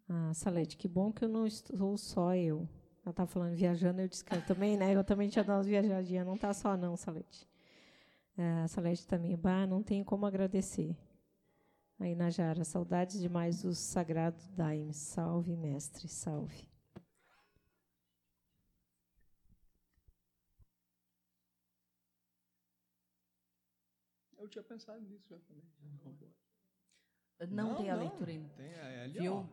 Ah, 0.10 0.34
Salete, 0.34 0.78
que 0.78 0.88
bom 0.88 1.12
que 1.12 1.24
eu 1.24 1.30
não 1.30 1.46
estou 1.46 1.98
só 1.98 2.36
eu. 2.36 2.68
Ela 3.06 3.14
tá 3.14 3.28
falando 3.28 3.56
viajando, 3.56 4.02
eu 4.02 4.08
disse 4.08 4.24
que 4.26 4.36
eu 4.36 4.44
também, 4.46 4.78
né? 4.78 4.96
Eu 4.96 5.04
também 5.04 5.30
tinha 5.30 5.44
dado 5.44 5.58
umas 5.58 5.68
viajadinhas. 5.68 6.26
Não 6.26 6.38
tá 6.38 6.54
só 6.54 6.76
não, 6.76 6.98
Salete. 6.98 7.48
Ah, 8.38 8.68
Salete 8.68 9.08
também. 9.08 9.38
Bah, 9.38 9.68
não 9.68 9.84
tem 9.84 10.04
como 10.04 10.26
agradecer. 10.26 10.96
Aí, 12.00 12.16
Najara, 12.16 12.64
saudades 12.64 13.20
demais 13.20 13.62
do 13.62 13.74
sagrado 13.74 14.42
Daime. 14.56 14.94
Salve, 14.94 15.56
mestre, 15.56 16.08
salve. 16.08 16.68
Eu 24.46 24.50
tinha 24.50 24.64
pensado 24.64 25.02
nisso 25.02 25.28
já 25.28 25.40
também. 25.40 25.64
Não, 27.50 27.76
tem 27.76 27.90
a 27.90 27.96
leitura 27.96 28.30
ainda. 28.32 28.48
Tem, 28.50 28.68
é 28.68 29.04
ali, 29.04 29.20
Viu? 29.20 29.34
ó. 29.34 29.46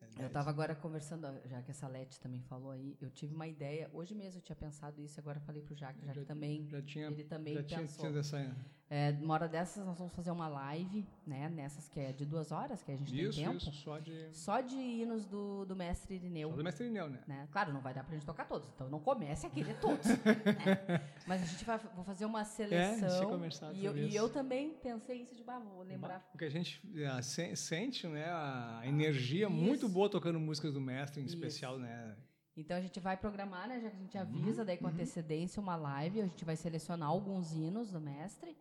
É 0.00 0.22
Eu 0.22 0.26
estava 0.26 0.50
agora 0.50 0.74
conversando, 0.76 1.26
já 1.46 1.62
que 1.62 1.70
a 1.70 1.74
Salete 1.74 2.20
também 2.20 2.42
falou 2.42 2.70
aí, 2.70 2.96
eu 3.00 3.10
tive 3.10 3.34
uma 3.34 3.48
ideia, 3.48 3.90
hoje 3.92 4.14
mesmo 4.14 4.38
eu 4.38 4.42
tinha 4.42 4.54
pensado 4.54 5.00
isso, 5.00 5.18
agora 5.18 5.40
falei 5.40 5.62
pro 5.62 5.74
Jaque, 5.74 6.04
já 6.04 6.12
que 6.12 6.24
também, 6.24 6.68
já 6.68 6.82
tinha, 6.82 7.06
ele 7.06 7.24
também 7.24 7.54
já 7.54 7.62
tinha 7.64 7.80
pensou. 7.80 8.04
tido 8.04 8.18
essa. 8.18 8.56
É, 8.90 9.10
uma 9.20 9.34
hora 9.34 9.46
dessas 9.46 9.84
nós 9.84 9.98
vamos 9.98 10.14
fazer 10.14 10.30
uma 10.30 10.48
live, 10.48 11.06
né, 11.26 11.46
nessas 11.50 11.86
que 11.90 12.00
é 12.00 12.10
de 12.10 12.24
duas 12.24 12.50
horas, 12.50 12.82
que 12.82 12.90
a 12.90 12.96
gente 12.96 13.14
Isso, 13.14 13.34
tem 13.38 13.44
tempo, 13.44 13.56
isso, 13.58 13.70
só 13.72 13.98
de. 13.98 14.28
só 14.32 14.60
de 14.62 14.76
hinos 14.76 15.26
do, 15.26 15.66
do 15.66 15.76
mestre 15.76 16.14
Irineu. 16.14 16.48
Só 16.50 16.56
do 16.56 16.64
mestre 16.64 16.86
Ineu, 16.86 17.06
né? 17.10 17.20
né? 17.26 17.48
Claro, 17.52 17.70
não 17.70 17.82
vai 17.82 17.92
dar 17.92 18.02
pra 18.02 18.14
gente 18.14 18.24
tocar 18.24 18.46
todos, 18.46 18.66
então 18.74 18.88
não 18.88 18.98
comece 18.98 19.46
a 19.46 19.50
querer 19.50 19.78
todos. 19.78 20.06
né? 20.06 20.14
Mas 21.28 21.42
a 21.42 21.44
gente 21.44 21.64
vai 21.66 21.76
vou 21.94 22.02
fazer 22.02 22.24
uma 22.24 22.44
seleção. 22.46 23.28
conversado 23.28 23.74
e, 23.74 23.84
eu, 23.84 23.94
e 23.94 24.16
eu 24.16 24.30
também 24.30 24.72
pensei 24.82 25.20
isso 25.20 25.34
de 25.34 25.44
bah, 25.44 25.58
vou 25.58 25.82
lembrar. 25.82 26.20
Porque 26.32 26.46
a 26.46 26.50
gente 26.50 26.80
ah, 27.12 27.20
se- 27.20 27.54
sente, 27.56 28.06
né, 28.06 28.24
a 28.30 28.80
energia 28.86 29.50
muito 29.50 29.84
Isso. 29.84 29.88
boa 29.90 30.08
tocando 30.08 30.40
músicas 30.40 30.72
do 30.72 30.80
mestre, 30.80 31.20
em 31.20 31.26
Isso. 31.26 31.34
especial, 31.34 31.78
né? 31.78 32.16
Então 32.56 32.74
a 32.76 32.80
gente 32.80 32.98
vai 32.98 33.16
programar, 33.18 33.68
né? 33.68 33.80
Já 33.80 33.90
que 33.90 33.96
a 33.96 34.00
gente 34.00 34.16
Uhum, 34.16 34.22
avisa 34.22 34.64
daí 34.64 34.78
com 34.78 34.86
antecedência 34.86 35.60
uma 35.60 35.76
live, 35.76 36.22
a 36.22 36.24
gente 36.24 36.44
vai 36.44 36.56
selecionar 36.56 37.10
alguns 37.10 37.52
hinos 37.52 37.90
do 37.92 38.00
mestre 38.00 38.56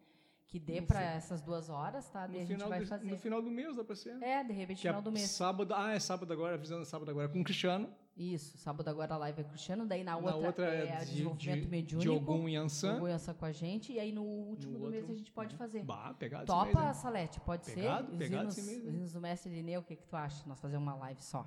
que 0.47 0.59
dê 0.59 0.81
pra 0.81 1.01
essas 1.01 1.41
duas 1.41 1.69
horas, 1.69 2.07
tá? 2.09 2.25
Daí 2.25 2.37
No 2.37 2.43
a 2.43 2.45
gente 2.45 2.63
vai 2.69 2.79
do, 2.79 2.87
fazer. 2.87 3.05
no 3.11 3.17
final 3.17 3.41
do 3.41 3.49
mês 3.51 3.75
dá 3.75 3.83
pra 3.83 3.95
ser. 3.95 4.21
É, 4.23 4.43
de 4.43 4.53
repente, 4.53 4.81
Que 4.81 4.87
é 4.87 4.91
final 4.91 5.01
do 5.01 5.11
mês. 5.11 5.29
sábado. 5.29 5.73
Ah, 5.75 5.91
é 5.93 5.99
sábado 5.99 6.31
agora, 6.31 6.55
avisando 6.55 6.85
sábado 6.85 7.11
agora 7.11 7.27
com 7.27 7.41
o 7.41 7.43
Cristiano. 7.43 7.89
Isso, 8.15 8.57
sábado 8.57 8.89
agora 8.89 9.13
a 9.13 9.17
live 9.17 9.41
é 9.41 9.43
Cristiano, 9.43 9.85
daí 9.85 10.03
na 10.03 10.13
Na 10.13 10.17
outra, 10.33 10.47
outra 10.47 10.65
é, 10.73 10.87
é 10.87 10.99
de, 11.01 11.05
desenvolvimento 11.11 11.61
de, 11.61 11.67
mediúnico. 11.67 12.01
de 12.01 12.09
Ogum 12.09 12.49
e 12.49 12.55
Ansan. 12.55 12.95
Ogum 12.97 13.07
e 13.07 13.11
Ansan 13.11 13.33
com 13.35 13.45
a 13.45 13.51
gente, 13.51 13.91
e 13.93 13.99
aí 13.99 14.11
no 14.11 14.23
último 14.23 14.71
No 14.73 14.79
do 14.85 14.89
mês 14.89 15.03
outro, 15.03 15.13
a 15.13 15.17
gente 15.19 15.31
pode 15.31 15.51
né? 15.53 15.57
fazer. 15.59 15.83
Bah, 15.83 16.15
pegado 16.17 16.43
esse 16.43 16.47
Topa, 16.51 16.65
mês, 16.81 16.95
hein? 16.95 17.01
Salete, 17.01 17.39
pode 17.41 17.65
Pegado, 17.65 18.07
ser? 18.07 18.13
Os 18.13 18.17
pegado 18.17 18.43
hinos, 18.43 18.57
esse 18.57 18.67
mês, 18.67 18.85
os 18.87 18.93
hinos 18.95 19.13
do 19.13 19.21
mestre 19.21 19.51
Lineu, 19.53 19.81
o 19.81 19.83
que, 19.83 19.95
que 19.95 20.07
tu 20.07 20.15
acha? 20.15 20.43
Nós 20.47 20.59
fazer 20.59 20.77
uma 20.77 20.95
live 20.95 21.21
só. 21.21 21.45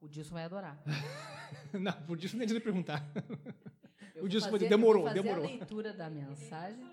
O 0.00 0.08
Dilson 0.08 0.34
vai 0.34 0.44
adorar. 0.44 0.82
Não, 1.72 1.92
por 2.06 2.22
isso 2.22 2.36
nem 2.36 2.46
de 2.46 2.58
perguntar. 2.58 3.04
Eu 4.16 4.24
O 4.24 4.28
Dilson 4.28 4.50
fazer- 4.50 4.64
eu 4.64 4.68
demorou, 4.68 5.02
vou 5.02 5.10
fazer 5.10 5.22
demorou. 5.22 5.44
a 5.44 5.48
leitura 5.48 5.92
da 5.92 6.10
mensagem. 6.10 6.84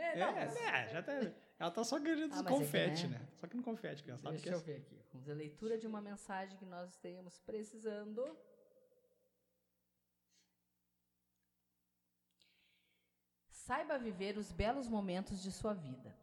É, 0.00 0.18
é, 0.18 0.88
já 0.88 1.02
tá. 1.02 1.12
Ela 1.58 1.70
tá 1.70 1.84
só 1.84 1.98
ganhando 1.98 2.34
Ah, 2.34 2.38
é 2.38 2.42
que, 2.42 2.48
confete, 2.48 3.06
né? 3.06 3.18
né? 3.18 3.28
Só 3.38 3.46
que 3.46 3.56
no 3.56 3.62
confete, 3.62 4.02
sabe 4.16 4.36
Deixa 4.36 4.50
é 4.50 4.54
eu 4.54 4.60
ver 4.60 4.76
aqui. 4.76 4.98
Vamos 5.12 5.28
a 5.28 5.34
leitura 5.34 5.76
de 5.76 5.86
uma 5.86 6.00
mensagem 6.00 6.56
que 6.56 6.64
nós 6.64 6.96
tenhamos 6.96 7.38
precisando. 7.40 8.24
Saiba 13.50 13.98
viver 13.98 14.38
os 14.38 14.50
belos 14.50 14.88
momentos 14.88 15.42
de 15.42 15.52
sua 15.52 15.74
vida. 15.74 16.16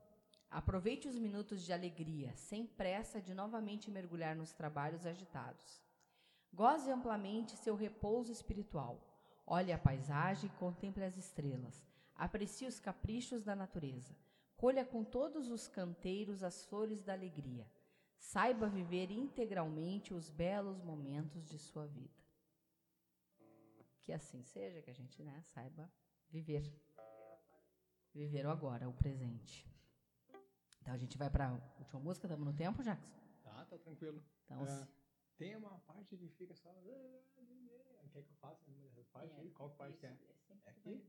Aproveite 0.49 1.07
os 1.07 1.19
minutos 1.19 1.61
de 1.61 1.71
alegria, 1.71 2.35
sem 2.35 2.65
pressa 2.65 3.21
de 3.21 3.33
novamente 3.33 3.91
mergulhar 3.91 4.35
nos 4.35 4.53
trabalhos 4.53 5.05
agitados. 5.05 5.81
Goze 6.51 6.89
amplamente 6.89 7.55
seu 7.57 7.75
repouso 7.75 8.31
espiritual. 8.31 8.99
Olhe 9.45 9.71
a 9.71 9.77
paisagem 9.77 10.49
e 10.49 10.57
contemple 10.57 11.03
as 11.03 11.15
estrelas. 11.15 11.85
Aprecie 12.17 12.67
os 12.67 12.79
caprichos 12.79 13.43
da 13.43 13.55
natureza. 13.55 14.15
Colha 14.55 14.83
com 14.83 15.03
todos 15.03 15.49
os 15.49 15.67
canteiros 15.67 16.43
as 16.43 16.65
flores 16.65 17.03
da 17.03 17.13
alegria. 17.13 17.69
Saiba 18.17 18.67
viver 18.67 19.11
integralmente 19.11 20.13
os 20.13 20.29
belos 20.29 20.81
momentos 20.81 21.47
de 21.47 21.59
sua 21.59 21.85
vida. 21.85 22.17
Que 24.01 24.11
assim 24.11 24.41
seja, 24.43 24.81
que 24.81 24.89
a 24.89 24.93
gente 24.93 25.21
né, 25.23 25.41
saiba 25.43 25.91
viver. 26.29 26.73
Viver 28.13 28.47
o 28.47 28.49
agora, 28.49 28.89
o 28.89 28.93
presente. 28.93 29.69
Então 30.81 30.93
a 30.93 30.97
gente 30.97 31.17
vai 31.17 31.29
para 31.29 31.49
a 31.49 31.53
última 31.77 31.99
música, 31.99 32.25
estamos 32.25 32.47
no 32.47 32.53
tempo, 32.53 32.81
Jackson? 32.81 33.13
Tá, 33.43 33.65
tá 33.65 33.77
tranquilo. 33.77 34.23
Então, 34.45 34.65
É, 34.65 34.87
tem 35.37 35.55
uma 35.55 35.77
parte 35.81 36.17
que 36.17 36.29
fica 36.29 36.55
só. 36.55 36.73
Quer 38.11 38.23
que 38.23 38.31
eu 38.31 38.35
faça 38.37 38.63
uma 38.71 38.81
dessas 38.81 39.05
partes 39.09 39.37
aí? 39.37 39.51
Qual 39.51 39.69
parte 39.71 39.97
que 39.97 40.07
é? 40.07 40.17
É 40.65 40.69
aqui? 40.69 41.05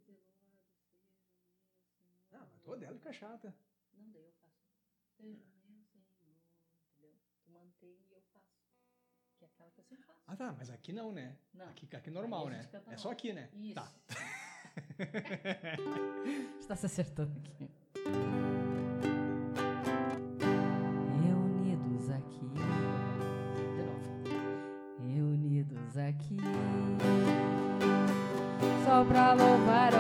Toda 2.69 2.85
ela 2.85 2.95
fica 2.99 3.13
chata. 3.15 3.55
Não, 3.95 4.11
daí 4.11 4.23
eu 4.23 4.33
faço. 4.43 4.53
Seja 5.17 5.43
meu 5.95 6.05
Senhor, 6.21 6.37
entendeu? 6.93 7.15
Tu 7.43 7.51
mantém 7.51 7.97
e 8.07 8.13
eu 8.13 8.21
faço. 8.31 8.45
Que 9.39 9.45
é 9.47 9.49
aquela 9.49 9.71
que 9.71 9.81
eu 9.81 9.85
sempre 9.85 10.05
faço. 10.05 10.21
Ah, 10.27 10.37
tá, 10.37 10.53
mas 10.53 10.69
aqui 10.69 10.93
não, 10.93 11.11
né? 11.11 11.39
Não. 11.55 11.67
Aqui, 11.71 11.89
aqui 11.97 12.11
normal, 12.11 12.49
Aí 12.49 12.57
a 12.57 12.59
né? 12.59 12.69
É 12.89 12.97
só 12.99 13.11
aqui, 13.11 13.33
né? 13.33 13.49
Isso. 13.55 13.75
Tá. 13.75 13.91
Está 16.61 16.77
se 16.77 16.85
acertando 16.85 17.39
aqui. 17.39 17.71
Reunidos 21.25 22.11
aqui. 22.11 22.51
De 23.57 23.83
novo. 23.83 25.09
Reunidos 25.09 25.97
aqui. 25.97 26.37
Só 28.85 29.05
pra 29.07 29.33
louvar 29.33 29.95
ao 29.95 29.98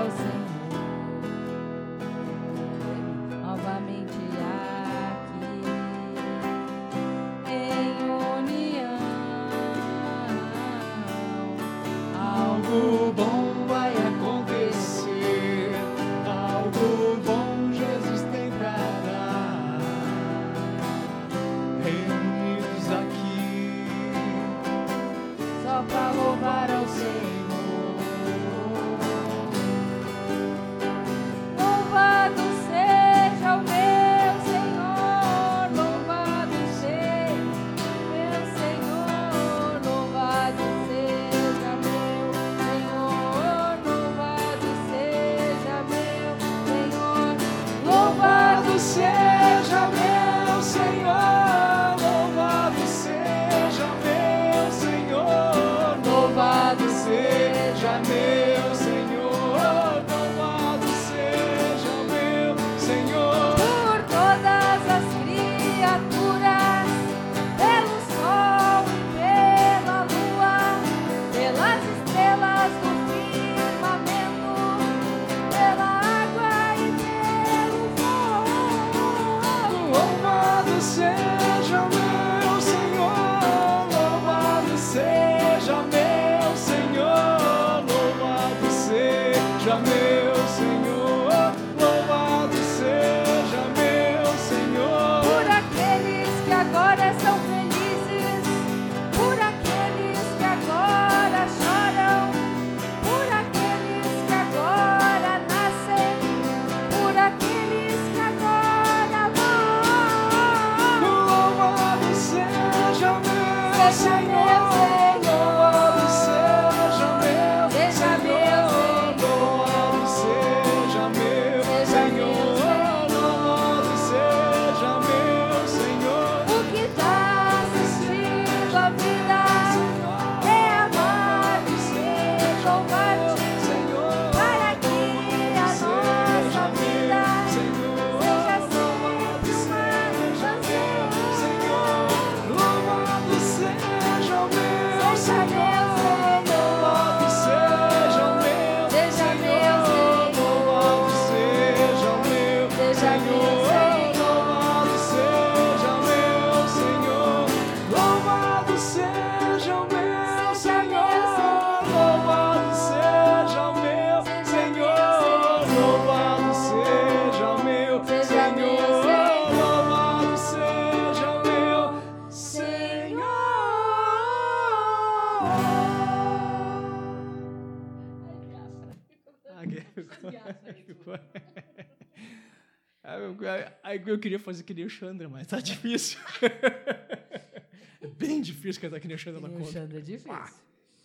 eu 184.18 184.20
queria 184.20 184.38
fazer 184.38 184.64
que 184.64 184.74
nem 184.74 184.84
o 184.84 184.90
Chandra, 184.90 185.28
mas 185.28 185.46
tá 185.46 185.60
difícil. 185.60 186.18
é 188.02 188.06
bem 188.06 188.40
difícil 188.40 188.82
cantar 188.82 189.00
que 189.00 189.06
nem 189.06 189.14
o 189.14 189.18
Chandra 189.18 189.40
na 189.40 189.48
conta. 189.48 189.62
O 189.62 189.72
Chandra 189.72 189.98
é 189.98 190.02
difícil. 190.02 190.32
Ah, 190.32 190.52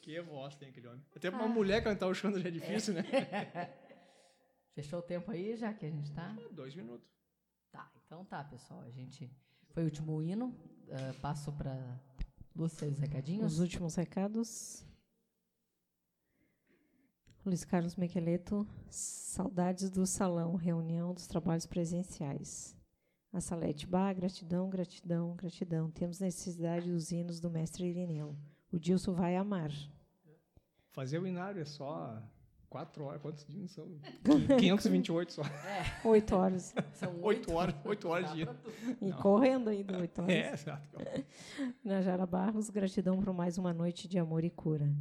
que 0.02 0.20
voz 0.22 0.56
tem 0.56 0.70
aquele 0.70 0.88
homem. 0.88 1.06
Até 1.16 1.30
pra 1.30 1.40
uma 1.40 1.46
ah. 1.46 1.54
mulher 1.54 1.84
cantar 1.84 2.08
o 2.08 2.14
Chandra 2.14 2.42
já 2.42 2.50
é 2.50 2.52
difícil, 2.52 2.98
é. 2.98 3.04
né? 3.04 3.74
Fechou 4.76 5.00
o 5.00 5.04
tempo 5.04 5.30
aí, 5.30 5.56
já 5.56 5.72
que 5.72 5.86
a 5.86 5.90
gente 5.90 6.12
tá? 6.12 6.36
É, 6.40 6.50
dois 6.52 6.76
minutos. 6.76 7.08
Tá, 7.72 7.92
então 8.06 8.26
tá, 8.26 8.44
pessoal. 8.44 8.82
A 8.82 8.90
gente. 8.90 9.32
Foi 9.70 9.84
o 9.84 9.86
último 9.86 10.22
hino. 10.22 10.48
Uh, 10.88 11.14
passo 11.22 11.54
pra 11.54 12.02
Lúcia 12.56 12.88
os 12.88 13.00
recadinhos. 13.00 13.54
Os 13.54 13.60
últimos 13.60 13.96
recados. 13.96 14.84
Luiz 17.46 17.66
Carlos 17.66 17.98
Mequeleto, 17.98 18.66
saudades 18.90 19.90
do 19.90 20.08
salão, 20.08 20.56
reunião 20.56 21.14
dos 21.14 21.28
trabalhos 21.28 21.66
presenciais. 21.66 22.74
A 23.34 23.42
Salete, 23.42 23.88
bah, 23.88 24.14
gratidão, 24.14 24.70
gratidão, 24.70 25.36
gratidão. 25.36 25.90
Temos 25.90 26.20
necessidade 26.20 26.88
dos 26.88 27.12
hinos 27.12 27.40
do 27.40 27.50
mestre 27.50 27.86
Irineu. 27.88 28.36
O 28.72 28.78
Dilson 28.80 29.14
vai 29.14 29.36
amar. 29.36 29.72
Fazer 30.92 31.18
o 31.18 31.26
inário 31.26 31.60
é 31.60 31.66
só 31.66 32.22
quatro 32.70 33.06
horas. 33.06 33.20
Quantos 33.24 33.44
dias 33.48 33.72
são? 33.72 33.88
528 34.60 35.34
só. 35.34 35.42
É. 35.42 36.08
Oito 36.08 36.36
horas. 36.36 36.76
São 36.94 37.20
oito 37.24 37.52
horas. 37.54 37.76
Oito 37.86 38.08
horas 38.08 38.32
de. 38.34 38.44
E 39.02 39.10
Não. 39.10 39.18
correndo 39.18 39.70
ainda, 39.72 39.98
oito 39.98 40.22
horas. 40.22 40.34
É, 40.36 40.54
exato. 40.54 40.90
Najara 41.84 42.28
Barros, 42.28 42.70
gratidão 42.70 43.20
por 43.20 43.34
mais 43.34 43.58
uma 43.58 43.74
noite 43.74 44.08
de 44.08 44.20
amor 44.20 44.44
e 44.44 44.52
cura. 44.52 44.94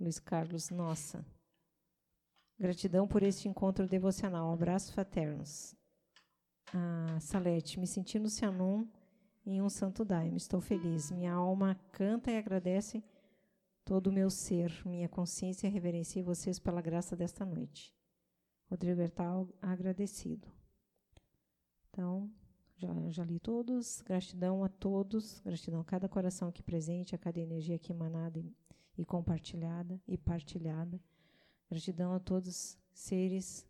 Luiz 0.00 0.18
Carlos, 0.18 0.70
nossa. 0.70 1.24
Gratidão 2.58 3.06
por 3.06 3.22
este 3.22 3.48
encontro 3.48 3.86
devocional. 3.86 4.52
Abraços 4.52 4.90
fraternos. 4.90 5.76
Ah, 6.72 7.18
Salete, 7.20 7.78
me 7.78 7.86
senti 7.86 8.18
no 8.18 8.28
Cianon 8.28 8.86
em 9.46 9.60
um 9.60 9.68
santo 9.68 10.04
daime. 10.04 10.36
Estou 10.36 10.60
feliz. 10.60 11.10
Minha 11.10 11.32
alma 11.32 11.78
canta 11.92 12.30
e 12.30 12.36
agradece 12.36 13.02
todo 13.84 14.08
o 14.08 14.12
meu 14.12 14.30
ser. 14.30 14.72
Minha 14.86 15.08
consciência 15.08 15.68
reverencia 15.68 16.22
vocês 16.22 16.58
pela 16.58 16.80
graça 16.80 17.14
desta 17.14 17.44
noite. 17.44 17.94
Rodrigo 18.70 18.96
Bertal, 18.96 19.48
agradecido. 19.60 20.48
Então, 21.90 22.30
já, 22.76 22.88
já 23.10 23.24
li 23.24 23.38
todos. 23.38 24.00
Gratidão 24.02 24.64
a 24.64 24.68
todos. 24.68 25.40
Gratidão 25.40 25.80
a 25.80 25.84
cada 25.84 26.08
coração 26.08 26.48
aqui 26.48 26.62
presente, 26.62 27.14
a 27.14 27.18
cada 27.18 27.38
energia 27.38 27.76
aqui 27.76 27.92
emanada 27.92 28.38
e, 28.38 28.52
e 28.96 29.04
compartilhada 29.04 30.00
e 30.08 30.16
partilhada. 30.16 31.00
Gratidão 31.70 32.12
a 32.12 32.20
todos 32.20 32.78
seres 32.92 33.66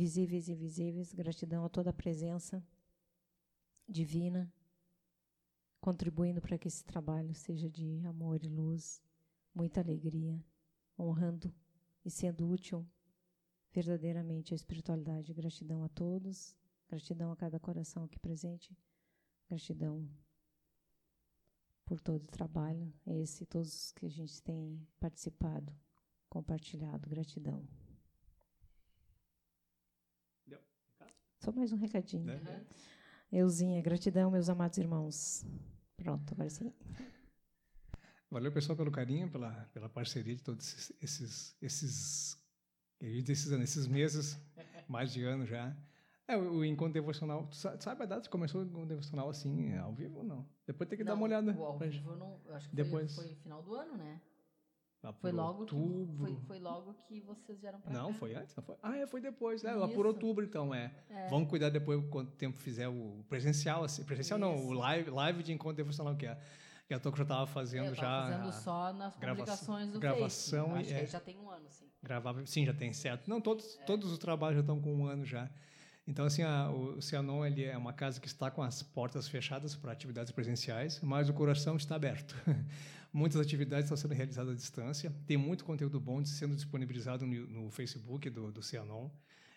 visíveis 0.00 0.48
e 0.48 0.52
invisíveis. 0.52 1.12
Gratidão 1.12 1.62
a 1.62 1.68
toda 1.68 1.90
a 1.90 2.00
presença 2.02 2.64
divina 3.86 4.50
contribuindo 5.78 6.40
para 6.40 6.56
que 6.58 6.68
esse 6.68 6.82
trabalho 6.82 7.34
seja 7.34 7.68
de 7.68 8.06
amor 8.06 8.42
e 8.42 8.48
luz, 8.48 9.02
muita 9.54 9.80
alegria, 9.80 10.42
honrando 10.98 11.54
e 12.02 12.10
sendo 12.10 12.48
útil 12.48 12.86
verdadeiramente 13.72 14.54
à 14.54 14.56
espiritualidade. 14.56 15.34
Gratidão 15.34 15.84
a 15.84 15.88
todos, 15.88 16.56
gratidão 16.88 17.30
a 17.30 17.36
cada 17.36 17.60
coração 17.60 18.04
aqui 18.04 18.18
presente, 18.18 18.74
gratidão 19.48 20.08
por 21.84 22.00
todo 22.00 22.24
o 22.24 22.28
trabalho, 22.38 22.90
esse 23.06 23.44
todos 23.44 23.92
que 23.92 24.06
a 24.06 24.10
gente 24.10 24.42
tem 24.42 24.86
participado 24.98 25.70
compartilhado. 26.30 27.10
Gratidão. 27.10 27.66
Deu. 30.46 30.62
Só 31.40 31.50
mais 31.52 31.72
um 31.72 31.76
recadinho. 31.76 32.30
Uhum. 32.30 32.64
Euzinha, 33.32 33.80
gratidão, 33.80 34.30
meus 34.30 34.50
amados 34.50 34.76
irmãos. 34.76 35.46
Pronto, 35.96 36.34
agora 36.34 36.50
sim. 36.50 36.72
Valeu, 38.30 38.52
pessoal, 38.52 38.76
pelo 38.76 38.90
carinho, 38.90 39.30
pela, 39.30 39.50
pela 39.72 39.88
parceria 39.88 40.36
de 40.36 40.42
todos 40.42 40.66
esses, 40.66 40.92
esses, 41.00 41.56
esses, 41.62 42.38
esses, 43.00 43.50
esses 43.50 43.86
meses, 43.86 44.38
mais 44.86 45.12
de 45.12 45.24
ano 45.24 45.46
já. 45.46 45.74
É, 46.28 46.36
o, 46.36 46.58
o 46.58 46.64
encontro 46.64 46.92
devocional, 46.92 47.46
tu 47.46 47.56
sabe 47.56 48.02
a 48.02 48.06
data 48.06 48.22
que 48.22 48.28
começou 48.28 48.60
o 48.60 48.64
encontro 48.64 48.88
devocional 48.88 49.30
assim, 49.30 49.74
ao 49.78 49.94
vivo 49.94 50.18
ou 50.18 50.24
não? 50.24 50.46
Depois 50.66 50.88
tem 50.90 50.98
que 50.98 51.04
não, 51.04 51.12
dar 51.12 51.16
uma 51.16 51.24
olhada. 51.24 51.56
O 51.58 51.64
ao 51.64 51.78
vivo, 51.78 52.14
não, 52.16 52.38
acho 52.50 52.68
que 52.68 52.76
Depois. 52.76 53.14
Foi, 53.14 53.24
foi 53.24 53.34
final 53.36 53.62
do 53.62 53.74
ano, 53.74 53.96
né? 53.96 54.20
Lá 55.02 55.12
foi 55.14 55.32
logo 55.32 55.60
outubro. 55.60 56.26
Que, 56.26 56.32
foi, 56.32 56.46
foi, 56.46 56.58
logo 56.58 56.94
que 57.08 57.20
vocês 57.22 57.58
vieram 57.58 57.80
para 57.80 57.90
cá. 57.90 57.98
Não, 57.98 58.12
foi 58.12 58.34
antes, 58.34 58.54
não 58.54 58.62
foi. 58.62 58.76
Ah, 58.82 58.96
é, 58.98 59.06
foi 59.06 59.20
depois, 59.20 59.64
é, 59.64 59.72
lá 59.72 59.88
por 59.88 60.06
outubro 60.06 60.44
então, 60.44 60.74
é. 60.74 60.92
é. 61.08 61.26
Vamos 61.28 61.48
cuidar 61.48 61.70
depois 61.70 62.04
quanto 62.10 62.32
tempo 62.32 62.58
fizer 62.58 62.88
o 62.88 63.24
presencial 63.28 63.82
assim, 63.84 64.04
presencial 64.04 64.38
Isso. 64.38 64.46
não, 64.46 64.66
o 64.66 64.72
live, 64.72 65.10
live 65.10 65.42
de 65.42 65.52
encontro 65.52 65.76
devocional 65.76 66.14
que 66.16 66.26
é 66.26 66.38
que 66.86 66.94
a 66.94 66.98
Toco 66.98 67.16
já 67.16 67.22
estava 67.22 67.46
fazendo 67.46 67.86
eu 67.86 67.94
já 67.94 68.02
fazendo 68.02 68.52
só 68.52 68.92
nas 68.92 69.14
publicações 69.14 69.92
do 69.92 70.00
gravação 70.00 70.74
Facebook. 70.74 70.92
Acho 70.92 71.04
é, 71.04 71.06
já 71.06 71.20
tem 71.20 71.38
um 71.38 71.48
ano, 71.48 71.64
sim. 71.70 71.86
Gravava, 72.02 72.44
sim, 72.46 72.66
já 72.66 72.74
tem 72.74 72.92
certo. 72.92 73.30
Não, 73.30 73.40
todos 73.40 73.78
é. 73.78 73.84
todos 73.84 74.10
os 74.10 74.18
trabalhos 74.18 74.56
já 74.56 74.60
estão 74.60 74.80
com 74.80 74.92
um 74.92 75.06
ano 75.06 75.24
já. 75.24 75.48
Então, 76.06 76.24
assim, 76.24 76.42
a, 76.42 76.68
o 76.68 77.00
Cianon 77.00 77.46
ele 77.46 77.62
é 77.62 77.78
uma 77.78 77.92
casa 77.92 78.20
que 78.20 78.26
está 78.26 78.50
com 78.50 78.60
as 78.60 78.82
portas 78.82 79.28
fechadas 79.28 79.76
para 79.76 79.92
atividades 79.92 80.32
presenciais, 80.32 81.00
mas 81.00 81.28
o 81.28 81.32
coração 81.32 81.76
está 81.76 81.94
aberto. 81.94 82.34
Muitas 83.12 83.40
atividades 83.40 83.86
estão 83.86 83.96
sendo 83.96 84.14
realizadas 84.14 84.52
à 84.52 84.56
distância. 84.56 85.12
Tem 85.26 85.36
muito 85.36 85.64
conteúdo 85.64 85.98
bom 85.98 86.24
sendo 86.24 86.54
disponibilizado 86.54 87.26
no, 87.26 87.46
no 87.46 87.70
Facebook 87.70 88.30
do, 88.30 88.52
do 88.52 88.62
Cianon 88.62 89.10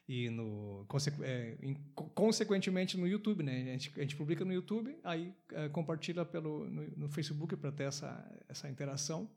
e 0.07 0.29
no 0.29 0.85
é, 1.21 1.57
em, 1.61 1.75
consequentemente 1.93 2.97
no 2.97 3.07
YouTube, 3.07 3.43
né? 3.43 3.61
A 3.61 3.77
gente, 3.77 3.93
a 3.95 4.01
gente 4.01 4.15
publica 4.15 4.43
no 4.43 4.51
YouTube, 4.51 4.97
aí 5.03 5.33
é, 5.51 5.69
compartilha 5.69 6.25
pelo 6.25 6.67
no, 6.67 6.83
no 6.97 7.09
Facebook 7.09 7.55
para 7.55 7.71
ter 7.71 7.83
essa 7.83 8.41
essa 8.49 8.67
interação. 8.69 9.29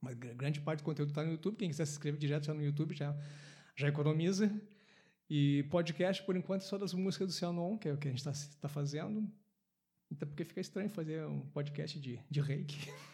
Mas 0.00 0.16
grande 0.16 0.60
parte 0.60 0.80
do 0.80 0.84
conteúdo 0.84 1.10
está 1.10 1.22
no 1.22 1.30
YouTube. 1.30 1.56
Quem 1.56 1.68
quiser 1.68 1.84
se 1.84 1.92
inscrever 1.92 2.18
direto 2.18 2.46
já 2.46 2.54
no 2.54 2.64
YouTube 2.64 2.94
já 2.94 3.16
já 3.76 3.88
economiza. 3.88 4.50
E 5.30 5.62
podcast 5.64 6.22
por 6.24 6.36
enquanto 6.36 6.62
é 6.62 6.64
só 6.64 6.76
das 6.76 6.92
músicas 6.92 7.28
do 7.28 7.32
Cianon, 7.32 7.78
que 7.78 7.88
é 7.88 7.92
o 7.92 7.98
que 7.98 8.08
a 8.08 8.10
gente 8.10 8.26
está 8.26 8.32
tá 8.60 8.68
fazendo. 8.68 9.30
Então 10.10 10.26
porque 10.26 10.44
fica 10.44 10.60
estranho 10.60 10.90
fazer 10.90 11.24
um 11.26 11.42
podcast 11.50 12.00
de 12.00 12.18
de 12.28 12.40
reiki. 12.40 12.90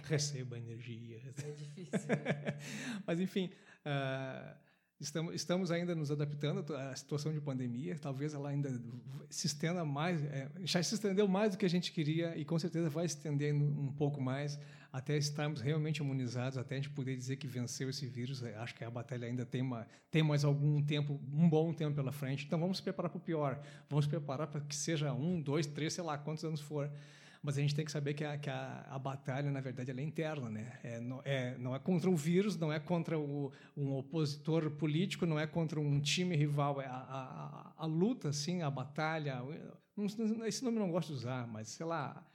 receba 0.04 0.58
energia. 0.58 1.20
É 1.38 1.50
difícil. 1.52 2.08
Né? 2.08 2.58
Mas, 3.06 3.20
enfim, 3.20 3.50
uh, 3.86 4.56
estamos, 5.00 5.34
estamos 5.34 5.70
ainda 5.70 5.94
nos 5.94 6.10
adaptando 6.10 6.74
à 6.74 6.94
situação 6.96 7.32
de 7.32 7.40
pandemia. 7.40 7.98
Talvez 7.98 8.34
ela 8.34 8.48
ainda 8.48 8.70
se 9.30 9.46
estenda 9.46 9.84
mais, 9.84 10.22
é, 10.24 10.50
já 10.64 10.82
se 10.82 10.94
estendeu 10.94 11.28
mais 11.28 11.52
do 11.52 11.58
que 11.58 11.66
a 11.66 11.70
gente 11.70 11.92
queria 11.92 12.36
e 12.36 12.44
com 12.44 12.58
certeza 12.58 12.88
vai 12.88 13.06
estender 13.06 13.54
um 13.54 13.92
pouco 13.92 14.20
mais 14.20 14.58
até 14.92 15.16
estarmos 15.16 15.60
realmente 15.60 15.98
imunizados, 15.98 16.56
até 16.56 16.76
a 16.76 16.78
gente 16.78 16.90
poder 16.90 17.16
dizer 17.16 17.36
que 17.36 17.48
venceu 17.48 17.90
esse 17.90 18.06
vírus. 18.06 18.42
É, 18.44 18.56
acho 18.56 18.74
que 18.74 18.84
a 18.84 18.90
batalha 18.90 19.26
ainda 19.26 19.44
tem, 19.44 19.60
uma, 19.60 19.86
tem 20.10 20.22
mais 20.22 20.44
algum 20.44 20.80
tempo, 20.82 21.20
um 21.32 21.48
bom 21.48 21.72
tempo 21.72 21.96
pela 21.96 22.12
frente. 22.12 22.46
Então 22.46 22.58
vamos 22.58 22.76
se 22.76 22.82
preparar 22.82 23.10
para 23.10 23.18
o 23.18 23.20
pior. 23.20 23.60
Vamos 23.88 24.04
se 24.04 24.08
preparar 24.08 24.46
para 24.46 24.60
que 24.60 24.74
seja 24.74 25.12
um, 25.12 25.40
dois, 25.40 25.66
três, 25.66 25.94
sei 25.94 26.04
lá 26.04 26.16
quantos 26.16 26.44
anos 26.44 26.60
for 26.60 26.90
Mas 27.44 27.58
a 27.58 27.60
gente 27.60 27.74
tem 27.74 27.84
que 27.84 27.92
saber 27.92 28.14
que 28.14 28.24
a, 28.24 28.38
que 28.38 28.48
a, 28.48 28.86
a 28.88 28.98
batalha, 28.98 29.50
na 29.50 29.60
verdade, 29.60 29.90
é 29.90 30.02
interna, 30.02 30.48
né? 30.48 30.78
É, 30.82 30.98
não, 30.98 31.20
é, 31.26 31.58
não 31.58 31.76
é 31.76 31.78
contra 31.78 32.08
o 32.08 32.16
vírus, 32.16 32.56
não 32.56 32.72
é 32.72 32.80
contra 32.80 33.18
o, 33.18 33.52
um 33.76 33.92
opositor 33.92 34.70
político, 34.70 35.26
não 35.26 35.38
é 35.38 35.46
contra 35.46 35.78
um 35.78 36.00
time 36.00 36.34
rival. 36.34 36.80
É 36.80 36.86
a, 36.86 36.94
a, 36.96 37.72
a 37.76 37.84
luta, 37.84 38.30
assim, 38.30 38.62
a 38.62 38.70
batalha. 38.70 39.42
Esse 40.46 40.64
nome 40.64 40.78
eu 40.78 40.80
não 40.80 40.90
gosto 40.90 41.08
de 41.08 41.18
usar, 41.18 41.46
mas 41.46 41.68
sei 41.68 41.84
lá 41.84 42.26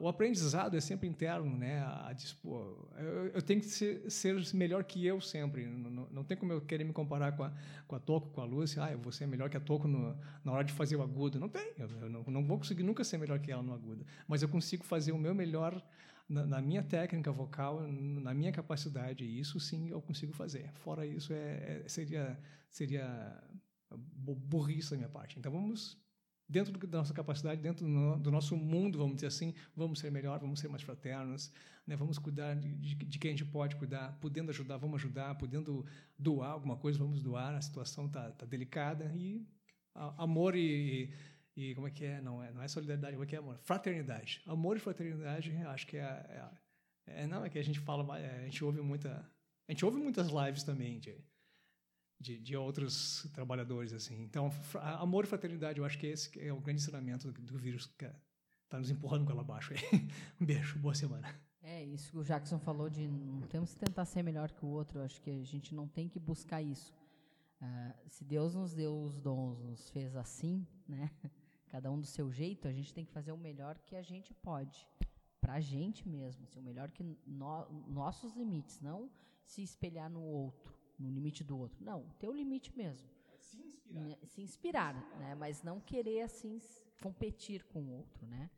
o 0.00 0.08
aprendizado 0.08 0.76
é 0.76 0.80
sempre 0.80 1.08
interno, 1.08 1.56
né? 1.56 1.80
A, 1.82 2.12
dispor, 2.12 2.88
eu, 2.96 3.28
eu, 3.28 3.42
tenho 3.42 3.60
que 3.60 3.66
ser, 3.66 4.10
ser, 4.10 4.54
melhor 4.54 4.84
que 4.84 5.06
eu 5.06 5.20
sempre. 5.20 5.66
Não, 5.66 5.90
não, 5.90 6.08
não, 6.10 6.24
tem 6.24 6.36
como 6.36 6.52
eu 6.52 6.60
querer 6.60 6.84
me 6.84 6.92
comparar 6.92 7.32
com 7.32 7.44
a, 7.44 7.52
com 7.86 7.96
a 7.96 8.00
Toco, 8.00 8.30
com 8.30 8.40
a 8.40 8.44
Lúcia. 8.44 8.84
Ah, 8.84 8.92
eu 8.92 8.98
vou 8.98 9.12
ser 9.12 9.26
melhor 9.26 9.48
que 9.48 9.56
a 9.56 9.60
Toco 9.60 9.88
no, 9.88 10.18
na 10.44 10.52
hora 10.52 10.64
de 10.64 10.72
fazer 10.72 10.96
o 10.96 11.02
agudo. 11.02 11.38
Não 11.40 11.48
tem. 11.48 11.72
Eu, 11.78 11.88
eu 12.02 12.10
não, 12.10 12.22
não, 12.24 12.44
vou 12.44 12.58
conseguir 12.58 12.82
nunca 12.82 13.04
ser 13.04 13.18
melhor 13.18 13.38
que 13.38 13.50
ela 13.50 13.62
no 13.62 13.72
agudo. 13.72 14.04
Mas 14.26 14.42
eu 14.42 14.48
consigo 14.48 14.84
fazer 14.84 15.12
o 15.12 15.18
meu 15.18 15.34
melhor 15.34 15.82
na, 16.28 16.44
na, 16.44 16.60
minha 16.60 16.82
técnica 16.82 17.32
vocal, 17.32 17.80
na 17.82 18.34
minha 18.34 18.52
capacidade. 18.52 19.24
E 19.24 19.40
isso 19.40 19.58
sim 19.58 19.90
eu 19.90 20.02
consigo 20.02 20.32
fazer. 20.32 20.70
Fora 20.74 21.06
isso, 21.06 21.32
é, 21.32 21.82
é 21.84 21.88
seria, 21.88 22.38
seria 22.68 23.42
burrice 24.16 24.90
da 24.90 24.96
minha 24.96 25.08
parte. 25.08 25.38
Então 25.38 25.52
vamos 25.52 25.96
dentro 26.48 26.72
da 26.86 26.98
nossa 26.98 27.12
capacidade, 27.12 27.60
dentro 27.60 27.84
do 28.18 28.30
nosso 28.30 28.56
mundo, 28.56 28.96
vamos 28.96 29.16
dizer 29.16 29.26
assim, 29.26 29.54
vamos 29.76 29.98
ser 29.98 30.10
melhor, 30.10 30.38
vamos 30.40 30.58
ser 30.58 30.68
mais 30.68 30.82
fraternos, 30.82 31.52
né? 31.86 31.94
vamos 31.94 32.18
cuidar 32.18 32.54
de, 32.54 32.74
de, 32.74 32.94
de, 32.94 33.18
quem 33.18 33.32
a 33.32 33.36
gente 33.36 33.44
pode 33.44 33.76
cuidar, 33.76 34.18
podendo 34.20 34.50
ajudar, 34.50 34.78
vamos 34.78 34.96
ajudar, 34.96 35.34
podendo 35.34 35.84
doar 36.18 36.52
alguma 36.52 36.76
coisa, 36.76 36.98
vamos 36.98 37.22
doar, 37.22 37.54
a 37.54 37.60
situação 37.60 38.06
está 38.06 38.30
tá 38.30 38.46
delicada 38.46 39.12
e 39.14 39.46
a, 39.94 40.22
amor 40.22 40.56
e, 40.56 41.12
e, 41.54 41.74
como 41.74 41.86
é 41.86 41.90
que 41.90 42.04
é? 42.04 42.20
Não 42.22 42.42
é, 42.42 42.50
não 42.50 42.62
é 42.62 42.68
solidariedade, 42.68 43.12
como 43.12 43.24
é 43.24 43.26
que 43.26 43.36
é 43.36 43.38
amor? 43.38 43.58
Fraternidade. 43.62 44.40
Amor 44.46 44.76
e 44.76 44.80
fraternidade, 44.80 45.54
acho 45.66 45.86
que 45.86 45.98
é, 45.98 46.50
é, 47.06 47.22
é 47.24 47.26
não 47.26 47.44
é 47.44 47.50
que 47.50 47.58
a 47.58 47.64
gente 47.64 47.78
fala, 47.80 48.18
é, 48.18 48.40
a 48.40 48.44
gente 48.44 48.64
ouve 48.64 48.80
muita, 48.80 49.30
a 49.68 49.72
gente 49.72 49.84
ouve 49.84 49.98
muitas 49.98 50.28
lives 50.28 50.62
também 50.62 50.98
de, 52.20 52.38
de, 52.38 52.56
outros 52.56 53.28
trabalhadores 53.32 53.92
assim. 53.92 54.22
Então, 54.22 54.50
amor 54.98 55.24
e 55.24 55.26
fraternidade, 55.28 55.78
eu 55.78 55.84
acho 55.84 55.98
que 55.98 56.06
esse 56.06 56.38
é 56.40 56.52
o 56.52 56.60
grande 56.60 56.80
ensinamento 56.80 57.30
do, 57.30 57.40
do 57.40 57.58
vírus 57.58 57.86
que 57.86 58.04
está 58.64 58.78
nos 58.78 58.90
empurrando 58.90 59.24
com 59.24 59.32
ela 59.32 59.42
abaixo. 59.42 59.72
um 60.40 60.44
beijo, 60.44 60.78
boa 60.78 60.94
semana. 60.94 61.34
É 61.62 61.84
isso 61.84 62.10
que 62.10 62.18
o 62.18 62.24
Jackson 62.24 62.58
falou 62.58 62.88
de 62.88 63.06
não 63.06 63.42
temos 63.42 63.74
que 63.74 63.80
tentar 63.80 64.04
ser 64.04 64.22
melhor 64.22 64.50
que 64.50 64.64
o 64.64 64.68
outro. 64.68 64.98
Eu 64.98 65.04
acho 65.04 65.20
que 65.20 65.30
a 65.30 65.44
gente 65.44 65.74
não 65.74 65.86
tem 65.86 66.08
que 66.08 66.18
buscar 66.18 66.62
isso. 66.62 66.94
Uh, 67.60 68.08
se 68.08 68.24
Deus 68.24 68.54
nos 68.54 68.72
deu 68.74 69.02
os 69.02 69.20
dons, 69.20 69.60
nos 69.60 69.90
fez 69.90 70.16
assim, 70.16 70.66
né? 70.86 71.10
Cada 71.68 71.90
um 71.90 72.00
do 72.00 72.06
seu 72.06 72.32
jeito, 72.32 72.66
a 72.66 72.72
gente 72.72 72.94
tem 72.94 73.04
que 73.04 73.12
fazer 73.12 73.32
o 73.32 73.36
melhor 73.36 73.78
que 73.78 73.94
a 73.94 74.02
gente 74.02 74.32
pode 74.32 74.88
para 75.40 75.54
a 75.54 75.60
gente 75.60 76.08
mesmo, 76.08 76.44
assim, 76.44 76.58
o 76.58 76.62
melhor 76.62 76.90
que 76.90 77.02
no, 77.26 77.68
nossos 77.86 78.34
limites, 78.34 78.80
não 78.80 79.10
se 79.44 79.62
espelhar 79.62 80.10
no 80.10 80.22
outro 80.22 80.77
no 80.98 81.10
limite 81.10 81.44
do 81.44 81.56
outro. 81.58 81.84
Não, 81.84 82.00
o 82.00 82.14
teu 82.18 82.32
limite 82.32 82.76
mesmo. 82.76 83.08
Se 83.38 83.58
inspirar. 83.60 84.00
Né, 84.00 84.18
se 84.24 84.42
inspirar, 84.42 84.94
né? 85.18 85.34
Mas 85.34 85.62
não 85.62 85.80
querer 85.80 86.22
assim 86.22 86.60
competir 87.02 87.64
com 87.64 87.80
o 87.80 87.90
outro, 87.92 88.26
né? 88.26 88.50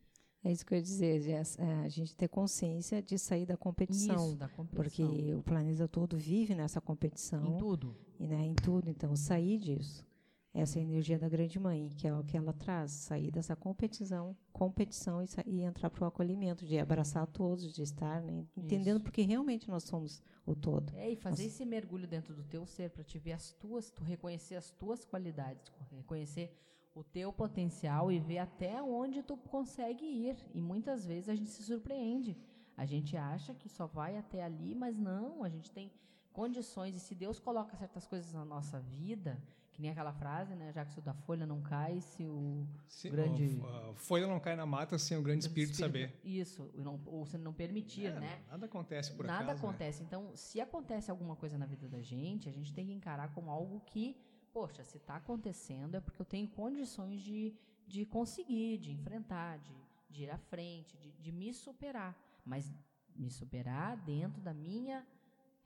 É 0.42 0.50
isso 0.50 0.64
que 0.64 0.72
eu 0.72 0.76
ia 0.76 0.82
dizer, 0.82 1.20
Jess, 1.20 1.58
é, 1.58 1.74
a 1.84 1.88
gente 1.88 2.16
ter 2.16 2.26
consciência 2.26 3.02
de 3.02 3.18
sair 3.18 3.44
da 3.44 3.58
competição, 3.58 4.28
isso, 4.28 4.36
da 4.36 4.48
competição. 4.48 5.06
Porque 5.06 5.34
o 5.34 5.42
planeta 5.42 5.86
todo 5.86 6.16
vive 6.16 6.54
nessa 6.54 6.80
competição. 6.80 7.56
Em 7.56 7.58
tudo. 7.58 7.94
E, 8.18 8.26
né, 8.26 8.42
em 8.46 8.54
tudo. 8.54 8.88
Então, 8.88 9.14
sair 9.14 9.58
disso. 9.58 10.06
Essa 10.52 10.80
é 10.80 10.82
energia 10.82 11.16
da 11.16 11.28
grande 11.28 11.60
mãe, 11.60 11.88
que 11.96 12.08
é 12.08 12.14
o 12.14 12.24
que 12.24 12.36
ela 12.36 12.52
traz, 12.52 12.90
sair 12.90 13.30
dessa 13.30 13.54
competição, 13.54 14.36
competição 14.52 15.22
e, 15.22 15.26
e 15.46 15.62
entrar 15.62 15.88
para 15.90 16.04
o 16.04 16.08
acolhimento, 16.08 16.66
de 16.66 16.76
abraçar 16.76 17.24
todos, 17.28 17.72
de 17.72 17.82
estar, 17.82 18.20
né, 18.20 18.44
entendendo 18.56 18.96
Isso. 18.96 19.04
porque 19.04 19.22
realmente 19.22 19.68
nós 19.68 19.84
somos 19.84 20.20
o 20.44 20.56
todo. 20.56 20.92
É, 20.96 21.10
e 21.10 21.16
fazer 21.16 21.44
nós... 21.44 21.52
esse 21.52 21.64
mergulho 21.64 22.08
dentro 22.08 22.34
do 22.34 22.42
teu 22.42 22.66
ser 22.66 22.90
para 22.90 23.04
te 23.04 23.16
ver 23.16 23.32
as 23.32 23.52
tuas, 23.52 23.90
tu 23.92 24.02
reconhecer 24.02 24.56
as 24.56 24.70
tuas 24.72 25.04
qualidades, 25.04 25.70
reconhecer 25.92 26.52
o 26.94 27.04
teu 27.04 27.32
potencial 27.32 28.10
e 28.10 28.18
ver 28.18 28.38
até 28.38 28.82
onde 28.82 29.22
tu 29.22 29.36
consegue 29.36 30.04
ir. 30.04 30.36
E 30.52 30.60
muitas 30.60 31.06
vezes 31.06 31.28
a 31.28 31.34
gente 31.34 31.50
se 31.50 31.62
surpreende. 31.62 32.36
A 32.76 32.84
gente 32.84 33.16
acha 33.16 33.54
que 33.54 33.68
só 33.68 33.86
vai 33.86 34.16
até 34.16 34.42
ali, 34.42 34.74
mas 34.74 34.98
não, 34.98 35.44
a 35.44 35.48
gente 35.48 35.70
tem 35.70 35.92
condições 36.32 36.96
e 36.96 37.00
se 37.00 37.14
Deus 37.14 37.38
coloca 37.38 37.76
certas 37.76 38.06
coisas 38.06 38.32
na 38.32 38.44
nossa 38.44 38.80
vida, 38.80 39.40
que 39.80 39.82
nem 39.82 39.90
aquela 39.90 40.12
frase, 40.12 40.54
né? 40.54 40.70
Já 40.72 40.84
que 40.84 40.98
o 40.98 41.02
da 41.02 41.14
folha 41.14 41.46
não 41.46 41.62
cai, 41.62 42.00
se 42.02 42.26
o 42.26 42.68
grande... 43.10 43.58
A 43.90 43.94
folha 43.94 44.26
não 44.26 44.38
cai 44.38 44.54
na 44.54 44.66
mata 44.66 44.98
sem 44.98 45.16
o 45.16 45.22
grande 45.22 45.46
espírito, 45.46 45.72
espírito 45.72 45.92
saber. 45.92 46.20
Isso, 46.22 46.70
não, 46.74 47.00
ou 47.06 47.24
se 47.24 47.38
não 47.38 47.54
permitir, 47.54 48.06
é, 48.06 48.20
né? 48.20 48.42
Nada 48.50 48.66
acontece 48.66 49.10
por 49.12 49.24
nada. 49.24 49.40
Nada 49.40 49.54
né? 49.54 49.58
acontece. 49.58 50.00
Né? 50.00 50.06
Então, 50.06 50.36
se 50.36 50.60
acontece 50.60 51.10
alguma 51.10 51.34
coisa 51.34 51.56
na 51.56 51.64
vida 51.64 51.88
da 51.88 52.02
gente, 52.02 52.46
a 52.46 52.52
gente 52.52 52.74
tem 52.74 52.86
que 52.86 52.92
encarar 52.92 53.32
como 53.32 53.50
algo 53.50 53.80
que, 53.86 54.16
poxa, 54.52 54.84
se 54.84 54.98
está 54.98 55.16
acontecendo 55.16 55.96
é 55.96 56.00
porque 56.00 56.20
eu 56.20 56.26
tenho 56.26 56.46
condições 56.48 57.22
de, 57.22 57.54
de 57.86 58.04
conseguir, 58.04 58.76
de 58.76 58.92
enfrentar, 58.92 59.58
de, 59.58 59.74
de 60.10 60.24
ir 60.24 60.30
à 60.30 60.38
frente, 60.38 60.94
de, 60.98 61.10
de 61.12 61.32
me 61.32 61.54
superar. 61.54 62.14
Mas 62.44 62.70
me 63.16 63.30
superar 63.30 63.96
dentro 63.96 64.42
da 64.42 64.52
minha 64.52 65.06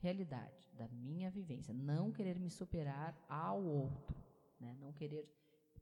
realidade, 0.05 0.53
da 0.77 0.87
minha 0.89 1.31
vivência. 1.31 1.73
Não 1.73 2.11
querer 2.11 2.39
me 2.39 2.49
superar 2.49 3.15
ao 3.27 3.63
outro, 3.63 4.15
né? 4.59 4.75
não 4.79 4.93
querer 4.93 5.27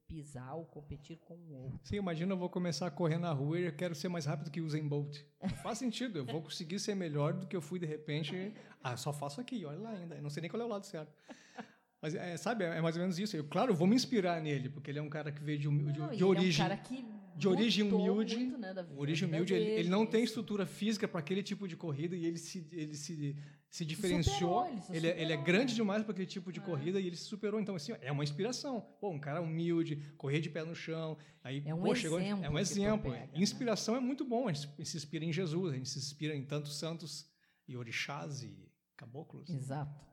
pisar 0.08 0.56
ou 0.56 0.66
competir 0.66 1.18
com 1.18 1.34
o 1.36 1.54
outro. 1.64 1.80
Sim, 1.84 1.98
imagina 1.98 2.34
eu 2.34 2.38
vou 2.38 2.50
começar 2.50 2.88
a 2.88 2.92
correr 2.92 3.18
na 3.18 3.34
rua 3.34 3.60
e 3.60 3.64
eu 3.66 3.76
quero 3.76 3.94
ser 3.94 4.08
mais 4.08 4.26
rápido 4.26 4.50
que 4.50 4.62
o 4.62 4.66
Usain 4.66 4.88
Bolt. 4.88 5.20
Não 5.42 5.50
faz 5.50 5.78
sentido, 5.78 6.20
eu 6.20 6.26
vou 6.26 6.42
conseguir 6.42 6.80
ser 6.80 6.96
melhor 6.96 7.34
do 7.34 7.48
que 7.48 7.56
eu 7.56 7.62
fui 7.62 7.80
de 7.80 7.86
repente. 7.86 8.54
Ah, 8.82 8.96
só 8.96 9.12
faço 9.12 9.42
aqui, 9.42 9.66
olha 9.66 9.80
lá 9.80 9.90
ainda. 9.92 10.16
Eu 10.16 10.22
não 10.22 10.30
sei 10.30 10.42
nem 10.42 10.50
qual 10.50 10.62
é 10.62 10.66
o 10.66 10.70
lado 10.70 10.86
certo. 10.86 11.14
Mas, 12.02 12.16
é, 12.16 12.36
sabe, 12.38 12.66
é 12.66 12.82
mais 12.82 12.96
ou 12.96 13.02
menos 13.02 13.18
isso. 13.18 13.36
Eu, 13.36 13.46
claro, 13.46 13.72
eu 13.72 13.76
vou 13.76 13.88
me 13.88 13.96
inspirar 13.96 14.42
nele, 14.42 14.70
porque 14.70 14.92
ele 14.92 15.00
é 15.00 15.02
um 15.02 15.10
cara 15.10 15.32
que 15.32 15.42
veio 15.42 15.58
de, 15.58 15.70
de, 15.70 16.00
não, 16.00 16.12
de 16.12 16.24
origem. 16.24 16.62
É 16.62 16.66
um 16.66 16.70
cara 16.70 16.82
que 16.82 17.06
de 17.36 17.48
origem 17.48 17.84
humilde. 17.92 18.38
Muito, 18.38 18.58
né, 18.58 18.74
origem 18.96 19.28
humilde, 19.28 19.54
ele, 19.54 19.66
ele, 19.72 19.90
não 19.90 20.06
tem 20.06 20.24
estrutura 20.24 20.66
física 20.66 21.08
para 21.08 21.20
aquele 21.20 21.42
tipo 21.44 21.68
de 21.68 21.76
corrida 21.76 22.16
e 22.16 22.26
ele 22.26 22.38
se, 22.38 22.68
ele 22.72 22.96
se, 22.96 23.36
se 23.70 23.86
diferenciou. 23.86 24.34
Superou, 24.34 24.68
ele, 24.68 24.82
se 24.82 24.92
ele, 24.92 25.08
superou, 25.08 25.22
ele, 25.22 25.34
é 25.34 25.38
grande 25.38 25.76
demais 25.76 26.04
para 26.04 26.12
aquele 26.12 26.28
tipo 26.28 26.52
de 26.52 26.60
é. 26.60 26.64
corrida 26.64 27.00
e 27.00 27.08
ele 27.08 27.16
se 27.16 27.26
superou. 27.26 27.60
Então, 27.60 27.76
assim, 27.76 27.94
é 28.02 28.12
uma 28.12 28.24
inspiração. 28.24 28.82
Pô, 29.00 29.10
um 29.10 29.20
cara 29.20 29.42
humilde, 29.42 29.96
correr 30.18 30.40
de 30.40 30.50
pé 30.50 30.64
no 30.64 30.76
chão. 30.76 31.18
Aí, 31.44 31.64
é 31.66 31.74
um 31.74 31.82
pô, 31.82 31.94
exemplo. 31.94 32.20
Chegou, 32.20 32.20
é 32.20 32.50
um 32.50 32.60
exemplo. 32.60 33.12
Pega, 33.12 33.26
né? 33.26 33.32
Inspiração 33.36 33.96
né? 33.96 34.02
é 34.02 34.04
muito 34.04 34.26
bom. 34.26 34.48
A 34.48 34.54
gente 34.54 34.86
se 34.86 34.98
inspira 34.98 35.26
em 35.26 35.34
Jesus, 35.34 35.74
a 35.74 35.76
gente 35.76 35.90
se 35.90 36.00
inspira 36.00 36.36
em 36.36 36.44
tantos 36.46 36.78
santos 36.78 37.28
e 37.68 37.76
orixás 37.76 38.44
e 38.44 38.72
caboclos. 38.96 39.50
Exato. 39.50 40.13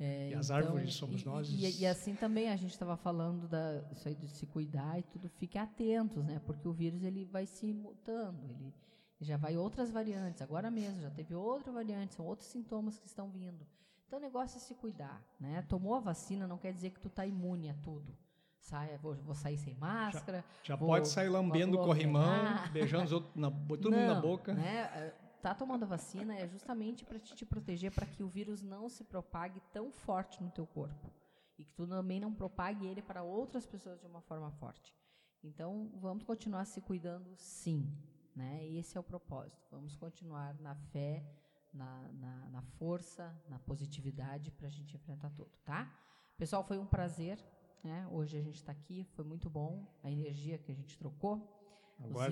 É, 0.00 0.30
e 0.30 0.34
as 0.34 0.46
então, 0.46 0.56
árvores 0.56 0.94
somos 0.94 1.22
e, 1.22 1.26
nós. 1.26 1.48
E, 1.48 1.80
e, 1.80 1.86
assim 1.86 2.14
também 2.14 2.48
a 2.50 2.56
gente 2.56 2.70
estava 2.70 2.96
falando 2.96 3.48
da, 3.48 3.82
isso 3.92 4.06
aí 4.06 4.14
de 4.14 4.28
se 4.28 4.46
cuidar 4.46 4.98
e 4.98 5.02
tudo. 5.02 5.28
Fiquem 5.28 5.60
atentos, 5.60 6.24
né? 6.24 6.40
Porque 6.46 6.68
o 6.68 6.72
vírus 6.72 7.02
ele 7.02 7.24
vai 7.24 7.46
se 7.46 7.72
mutando, 7.72 8.44
ele 8.44 8.72
já 9.20 9.36
vai 9.36 9.56
outras 9.56 9.90
variantes. 9.90 10.40
Agora 10.40 10.70
mesmo 10.70 11.00
já 11.00 11.10
teve 11.10 11.34
outra 11.34 11.72
variante, 11.72 12.14
são 12.14 12.24
outros 12.24 12.48
sintomas 12.48 12.98
que 12.98 13.06
estão 13.06 13.28
vindo. 13.28 13.66
Então 14.06 14.20
o 14.20 14.22
negócio 14.22 14.56
é 14.56 14.60
se 14.60 14.74
cuidar, 14.74 15.20
né? 15.38 15.62
Tomou 15.68 15.94
a 15.94 16.00
vacina 16.00 16.46
não 16.46 16.58
quer 16.58 16.72
dizer 16.72 16.90
que 16.90 17.00
tu 17.00 17.10
tá 17.10 17.26
imune 17.26 17.68
a 17.68 17.74
tudo. 17.74 18.16
Sai, 18.60 18.98
vou, 18.98 19.14
vou 19.16 19.34
sair 19.34 19.56
sem 19.56 19.74
máscara. 19.74 20.44
Já, 20.62 20.74
já 20.74 20.76
vou, 20.76 20.88
pode 20.88 21.08
sair 21.08 21.28
lambendo 21.28 21.78
o 21.78 21.84
corrimão, 21.84 22.70
beijando 22.72 23.04
os 23.04 23.12
outros, 23.12 23.34
na, 23.34 23.50
todo 23.50 23.90
mundo 23.90 24.14
na 24.14 24.20
boca. 24.20 24.54
Né? 24.54 25.12
Tá 25.42 25.54
tomando 25.54 25.84
a 25.84 25.86
vacina 25.86 26.34
é 26.34 26.46
justamente 26.46 27.04
para 27.04 27.18
te, 27.18 27.34
te 27.34 27.46
proteger 27.46 27.92
para 27.92 28.06
que 28.06 28.22
o 28.22 28.28
vírus 28.28 28.62
não 28.62 28.88
se 28.88 29.04
propague 29.04 29.60
tão 29.72 29.90
forte 29.90 30.42
no 30.42 30.50
teu 30.50 30.66
corpo 30.66 31.12
e 31.58 31.64
que 31.64 31.72
tu 31.74 31.86
também 31.86 32.20
não 32.20 32.32
propague 32.32 32.86
ele 32.86 33.02
para 33.02 33.22
outras 33.22 33.66
pessoas 33.66 34.00
de 34.00 34.06
uma 34.06 34.20
forma 34.20 34.50
forte. 34.52 34.94
Então, 35.42 35.90
vamos 35.94 36.24
continuar 36.24 36.64
se 36.64 36.80
cuidando, 36.80 37.34
sim, 37.36 37.86
né? 38.34 38.66
Esse 38.68 38.96
é 38.96 39.00
o 39.00 39.04
propósito. 39.04 39.66
Vamos 39.70 39.96
continuar 39.96 40.54
na 40.60 40.74
fé, 40.74 41.24
na, 41.72 42.12
na, 42.12 42.48
na 42.50 42.62
força, 42.62 43.34
na 43.48 43.58
positividade 43.58 44.50
para 44.50 44.66
a 44.66 44.70
gente 44.70 44.96
enfrentar 44.96 45.30
tudo, 45.30 45.50
tá? 45.64 45.92
Pessoal, 46.36 46.62
foi 46.64 46.78
um 46.78 46.86
prazer. 46.86 47.38
Né? 47.82 48.06
Hoje 48.10 48.36
a 48.36 48.40
gente 48.40 48.56
está 48.56 48.72
aqui, 48.72 49.04
foi 49.14 49.24
muito 49.24 49.48
bom 49.48 49.86
a 50.02 50.10
energia 50.10 50.58
que 50.58 50.70
a 50.70 50.74
gente 50.74 50.98
trocou. 50.98 51.57
Agora, 52.02 52.30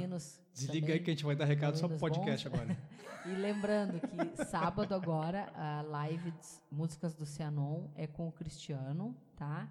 desliga 0.53 0.93
aí 0.93 1.01
que 1.01 1.11
a 1.11 1.15
gente 1.15 1.25
vai 1.25 1.35
dar 1.35 1.45
recado 1.45 1.77
só 1.77 1.89
pro 1.89 1.99
podcast 1.99 2.49
bons. 2.49 2.61
agora. 2.61 2.79
e 3.27 3.35
lembrando 3.35 4.01
que 4.01 4.45
sábado 4.45 4.95
agora 4.95 5.51
a 5.55 5.83
live 5.83 6.33
Músicas 6.71 7.15
do 7.15 7.27
Cianon 7.27 7.89
é 7.95 8.07
com 8.07 8.29
o 8.29 8.33
Cristiano, 8.33 9.17
tá? 9.37 9.69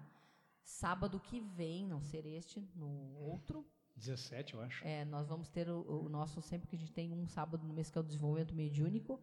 Sábado 0.62 1.18
que 1.18 1.40
vem, 1.40 1.86
não 1.86 2.00
ser 2.02 2.26
este, 2.26 2.60
no 2.74 3.16
outro. 3.18 3.64
17, 3.96 4.54
eu 4.54 4.60
acho. 4.60 4.84
É, 4.84 5.04
nós 5.04 5.28
vamos 5.28 5.48
ter 5.48 5.70
o, 5.70 6.04
o 6.04 6.08
nosso, 6.08 6.42
sempre 6.42 6.68
que 6.68 6.76
a 6.76 6.78
gente 6.78 6.92
tem 6.92 7.12
um 7.12 7.26
sábado 7.26 7.66
no 7.66 7.72
mês 7.72 7.88
que 7.88 7.96
é 7.96 8.00
o 8.00 8.04
desenvolvimento 8.04 8.54
mediúnico. 8.54 9.20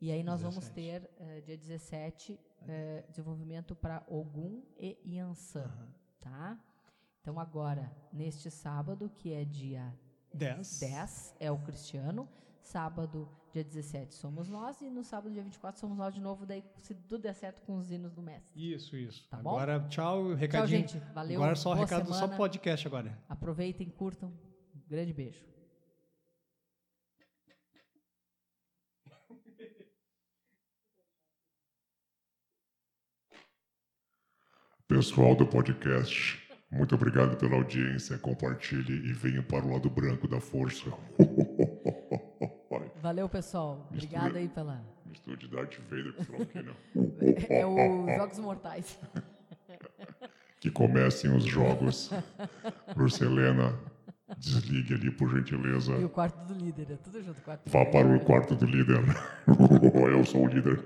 E 0.00 0.10
aí 0.10 0.22
nós 0.22 0.40
17. 0.40 0.42
vamos 0.42 0.74
ter, 0.74 1.10
uh, 1.18 1.42
dia 1.42 1.56
17, 1.56 2.32
uh, 2.32 3.08
desenvolvimento 3.08 3.74
para 3.74 4.02
Ogum 4.08 4.62
e 4.78 4.98
Yansan, 5.04 5.66
uhum. 5.66 5.88
tá? 6.20 6.58
Então 7.20 7.38
agora, 7.38 7.94
neste 8.12 8.50
sábado, 8.50 9.10
que 9.14 9.32
é 9.32 9.44
dia 9.44 9.94
10. 10.32 10.80
10 10.80 11.34
é 11.40 11.50
o 11.50 11.58
Cristiano. 11.58 12.28
Sábado, 12.62 13.28
dia 13.52 13.64
17, 13.64 14.14
somos 14.14 14.48
nós. 14.48 14.80
E 14.80 14.88
no 14.90 15.02
sábado, 15.02 15.32
dia 15.32 15.42
24, 15.42 15.80
somos 15.80 15.96
nós 15.98 16.14
de 16.14 16.20
novo. 16.20 16.46
Daí, 16.46 16.62
se 16.78 16.94
tudo 16.94 17.18
der 17.22 17.34
certo 17.34 17.62
com 17.62 17.76
os 17.78 17.90
hinos 17.90 18.12
do 18.12 18.22
mestre. 18.22 18.50
Isso, 18.54 18.96
isso. 18.96 19.26
Tá 19.28 19.38
bom? 19.38 19.50
agora, 19.50 19.80
tchau, 19.88 19.88
Tchau, 20.28 20.34
recadinho. 20.34 20.88
gente. 20.88 20.98
Valeu. 21.12 21.36
agora 21.36 21.56
só 21.56 21.70
Boa 21.74 21.84
recado, 21.84 22.06
só 22.08 22.14
semana. 22.14 22.36
podcast 22.36 22.86
agora. 22.86 23.18
Aproveitem, 23.28 23.88
curtam. 23.88 24.28
Um 24.74 24.80
grande 24.88 25.12
beijo. 25.12 25.44
Pessoal 34.88 35.34
do 35.36 35.46
podcast, 35.46 36.38
muito 36.70 36.94
obrigado 36.94 37.36
pela 37.36 37.56
audiência. 37.56 38.16
Compartilhe 38.18 39.10
e 39.10 39.12
venha 39.12 39.42
para 39.42 39.64
o 39.64 39.72
lado 39.72 39.90
branco 39.90 40.28
da 40.28 40.40
força. 40.40 40.90
Valeu, 43.02 43.28
pessoal. 43.28 43.88
Obrigada 43.90 44.38
aí 44.38 44.48
pela. 44.48 44.80
Mistura 45.04 45.36
de 45.36 45.48
Darth 45.48 45.78
Vader 45.88 46.12
com 46.12 46.24
Franklin. 46.24 46.66
É 47.48 47.66
o 47.66 48.06
Jogos 48.16 48.38
Mortais. 48.38 48.98
Que 50.60 50.70
comecem 50.70 51.34
os 51.34 51.44
jogos. 51.44 52.10
Lurcelena, 52.94 53.74
desligue 54.36 54.92
ali, 54.92 55.10
por 55.10 55.34
gentileza. 55.34 55.92
E 55.92 56.04
o 56.04 56.08
quarto 56.10 56.46
do 56.46 56.52
líder. 56.52 56.86
É 56.90 56.96
tudo 56.96 57.22
junto. 57.22 57.40
Quarto 57.40 57.70
Vá 57.70 57.86
para 57.86 58.06
o 58.06 58.20
quarto 58.20 58.54
do 58.54 58.66
líder. 58.66 58.98
Eu 60.12 60.22
sou 60.26 60.44
o 60.44 60.48
líder. 60.48 60.78